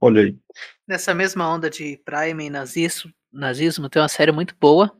[0.00, 0.38] Olha aí.
[0.86, 4.96] Nessa mesma onda de Prime e nazismo, nazismo, tem uma série muito boa,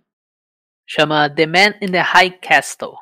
[0.86, 2.96] chama The Man in the High Castle,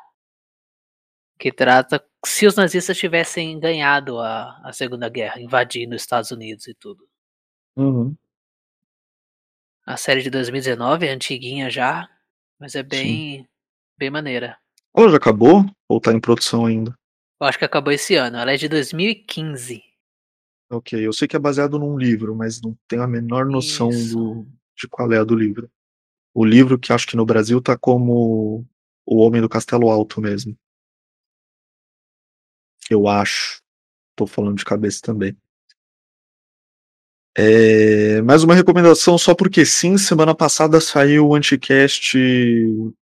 [1.39, 6.67] que trata se os nazistas tivessem ganhado a, a Segunda Guerra, invadindo os Estados Unidos
[6.67, 7.07] e tudo.
[7.75, 8.15] Uhum.
[9.89, 12.07] A série de 2019 é antiguinha já,
[12.59, 13.49] mas é bem,
[13.97, 14.55] bem maneira.
[14.95, 16.93] Ela já acabou ou tá em produção ainda?
[17.41, 18.37] Eu acho que acabou esse ano.
[18.37, 19.81] Ela é de 2015.
[20.69, 24.45] Ok, eu sei que é baseado num livro, mas não tenho a menor noção do,
[24.77, 25.67] de qual é a do livro.
[26.35, 28.63] O livro que acho que no Brasil tá como
[29.07, 30.55] O Homem do Castelo Alto mesmo.
[32.91, 33.59] Eu acho.
[34.15, 35.35] Tô falando de cabeça também.
[37.37, 42.17] É, mais uma recomendação só porque sim, semana passada saiu o Anticast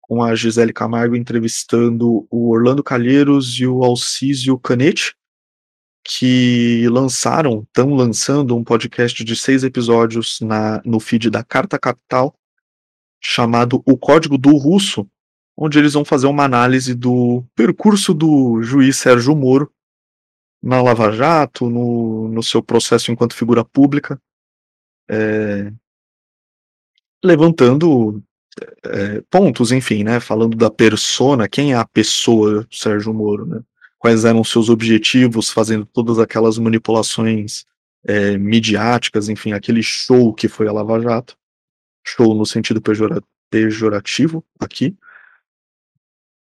[0.01, 5.15] com a Gisele Camargo entrevistando o Orlando Calheiros e o Alcísio Canete,
[6.05, 12.35] que lançaram, estão lançando um podcast de seis episódios na, no feed da Carta Capital,
[13.21, 15.07] chamado O Código do Russo,
[15.57, 19.71] onde eles vão fazer uma análise do percurso do juiz Sérgio Moro
[20.61, 24.21] na Lava Jato, no, no seu processo enquanto figura pública,
[25.09, 25.71] é,
[27.23, 28.23] levantando
[28.85, 33.61] é, pontos, enfim, né, falando da persona, quem é a pessoa Sérgio Moro, né,
[33.97, 37.65] quais eram seus objetivos, fazendo todas aquelas manipulações
[38.03, 41.37] é, midiáticas, enfim, aquele show que foi a Lava Jato,
[42.05, 44.95] show no sentido pejora, pejorativo aqui,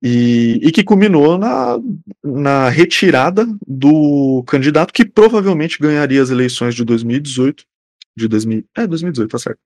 [0.03, 1.79] e, e, que culminou na,
[2.25, 7.65] na retirada do candidato que provavelmente ganharia as eleições de 2018,
[8.17, 9.61] de 2000, é 2018, tá certo.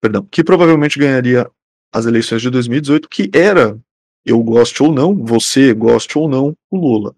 [0.00, 1.48] Perdão, que provavelmente ganharia
[1.92, 3.78] as eleições de 2018, que era,
[4.26, 7.14] eu goste ou não, você goste ou não, o Lula.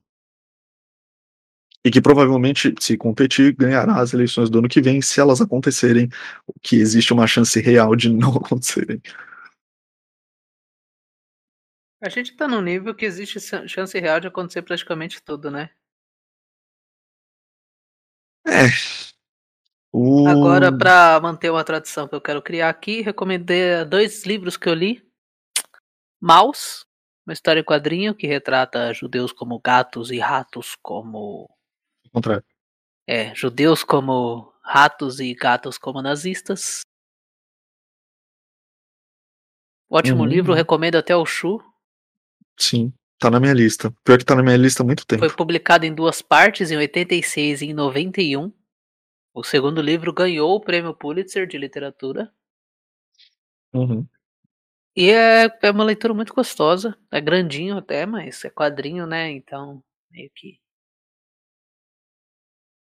[1.82, 6.10] E que provavelmente, se competir, ganhará as eleições do ano que vem, se elas acontecerem,
[6.60, 9.00] que existe uma chance real de não acontecerem.
[12.00, 15.70] A gente tá num nível que existe chance real de acontecer praticamente tudo, né?
[18.46, 18.68] É.
[19.90, 20.28] O...
[20.28, 24.74] Agora, para manter uma tradição que eu quero criar aqui, recomendei dois livros que eu
[24.74, 25.02] li.
[26.20, 26.84] Maus,
[27.26, 31.48] uma história em quadrinho que retrata judeus como gatos e ratos como.
[32.04, 32.44] Ao contrário.
[33.06, 36.82] É, judeus como ratos e gatos como nazistas.
[39.88, 40.28] Ótimo Uhum.
[40.28, 41.62] livro, recomendo até o Chu.
[42.58, 43.94] Sim, tá na minha lista.
[44.04, 45.20] Pior que tá na minha lista há muito tempo.
[45.20, 48.52] Foi publicado em duas partes, em 86 e em 91.
[49.34, 52.32] O segundo livro ganhou o prêmio Pulitzer de literatura.
[53.74, 54.06] Uhum.
[54.96, 56.96] E é, é uma leitura muito gostosa.
[57.12, 59.30] É grandinho até, mas é quadrinho, né?
[59.30, 60.58] Então, meio que.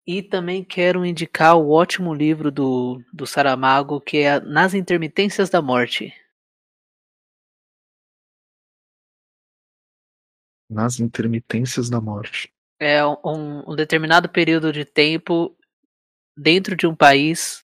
[0.06, 5.62] E também quero indicar o ótimo livro do, do Saramago, que é Nas Intermitências da
[5.62, 6.14] Morte.
[10.70, 12.54] Nas intermitências da morte.
[12.80, 15.58] É um, um determinado período de tempo
[16.38, 17.64] dentro de um país,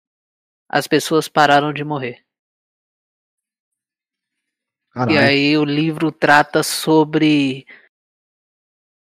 [0.68, 2.24] as pessoas pararam de morrer.
[4.91, 5.16] Caralho.
[5.16, 7.66] E aí o livro trata sobre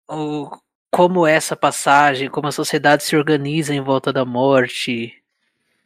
[0.09, 0.49] o,
[0.91, 5.21] como essa passagem, como a sociedade se organiza em volta da morte.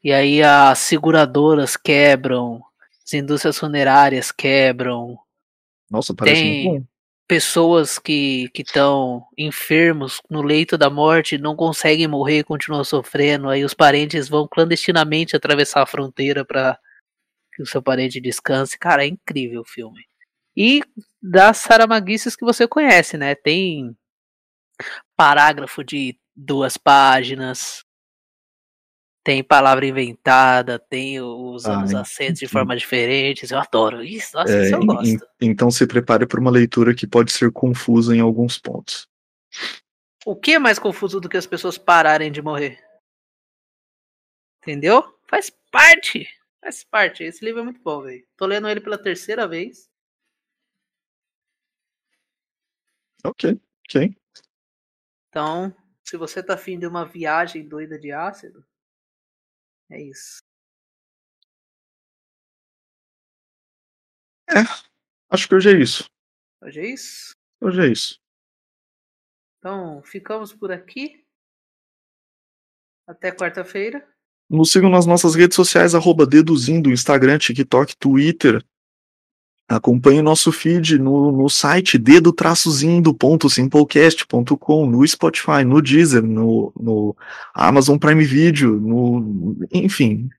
[0.04, 2.64] E aí as seguradoras quebram,
[3.04, 5.20] as indústrias funerárias quebram.
[5.90, 6.91] Nossa, parece Tem- muito bom.
[7.32, 13.48] Pessoas que estão enfermos no leito da morte não conseguem morrer, continuam sofrendo.
[13.48, 16.78] Aí os parentes vão clandestinamente atravessar a fronteira para
[17.54, 18.78] que o seu parente descanse.
[18.78, 20.02] Cara, é incrível o filme.
[20.58, 20.82] E
[21.24, 23.34] das saramaguices que você conhece, né?
[23.34, 23.96] Tem
[25.16, 27.86] parágrafo de duas páginas,
[29.24, 33.52] tem palavra inventada, tem usando Ah, os en- acentos de formas diferentes.
[33.52, 34.36] Eu adoro isso.
[34.36, 35.06] Nossa, É, isso eu gosto.
[35.08, 35.20] em-
[35.50, 39.08] então se prepare para uma leitura que pode ser confusa em alguns pontos.
[40.26, 42.80] O que é mais confuso do que as pessoas pararem de morrer?
[44.62, 45.18] Entendeu?
[45.28, 46.28] Faz parte.
[46.62, 47.24] Faz parte.
[47.24, 48.26] Esse livro é muito bom, velho.
[48.38, 49.90] Tô lendo ele pela terceira vez.
[53.24, 54.16] Ok, ok.
[55.30, 58.66] Então, se você tá afim de uma viagem doida de ácido,
[59.92, 60.40] é isso.
[65.30, 66.06] Acho que hoje é isso.
[66.62, 67.36] Hoje é isso.
[67.62, 68.20] Hoje é isso.
[69.60, 71.24] Então, ficamos por aqui.
[73.08, 74.08] Até quarta-feira.
[74.50, 78.66] Nos sigam nas nossas redes sociais, arroba Deduzindo, Instagram, TikTok, Twitter.
[79.72, 87.16] Acompanhe o nosso feed no, no site dedo-zindo.simplecast.com, no Spotify, no Deezer, no, no
[87.54, 90.30] Amazon Prime Video, no, enfim,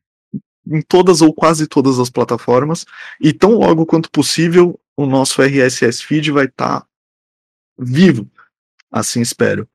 [0.66, 2.84] em todas ou quase todas as plataformas.
[3.18, 6.86] E tão logo quanto possível, o nosso RSS feed vai estar tá
[7.78, 8.30] vivo.
[8.90, 9.66] Assim espero.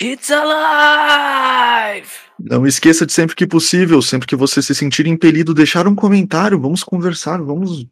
[0.00, 2.08] It's alive!
[2.38, 6.60] Não esqueça de sempre que possível, sempre que você se sentir impelido, deixar um comentário,
[6.60, 7.84] vamos conversar, vamos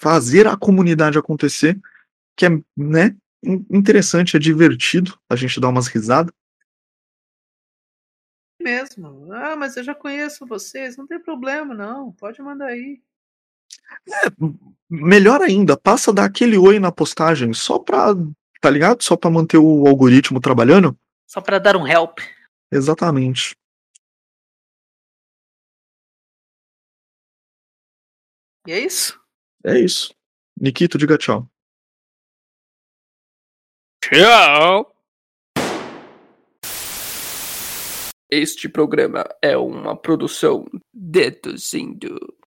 [0.00, 1.78] fazer a comunidade acontecer,
[2.34, 3.14] que é, né,
[3.70, 6.32] interessante, é divertido a gente dar umas risadas.
[8.58, 9.30] Mesmo.
[9.30, 12.12] Ah, mas eu já conheço vocês, não tem problema, não.
[12.12, 13.02] Pode mandar aí.
[14.08, 14.30] É,
[14.88, 18.14] melhor ainda, passa a dar aquele oi na postagem, só pra,
[18.58, 19.02] tá ligado?
[19.02, 20.98] Só pra manter o algoritmo trabalhando.
[21.26, 22.20] Só pra dar um help.
[22.72, 23.54] Exatamente.
[28.66, 29.19] E é isso?
[29.64, 30.14] É isso.
[30.58, 31.48] Nikito, diga tchau.
[34.02, 34.94] Tchau!
[38.30, 42.39] Este programa é uma produção deduzindo.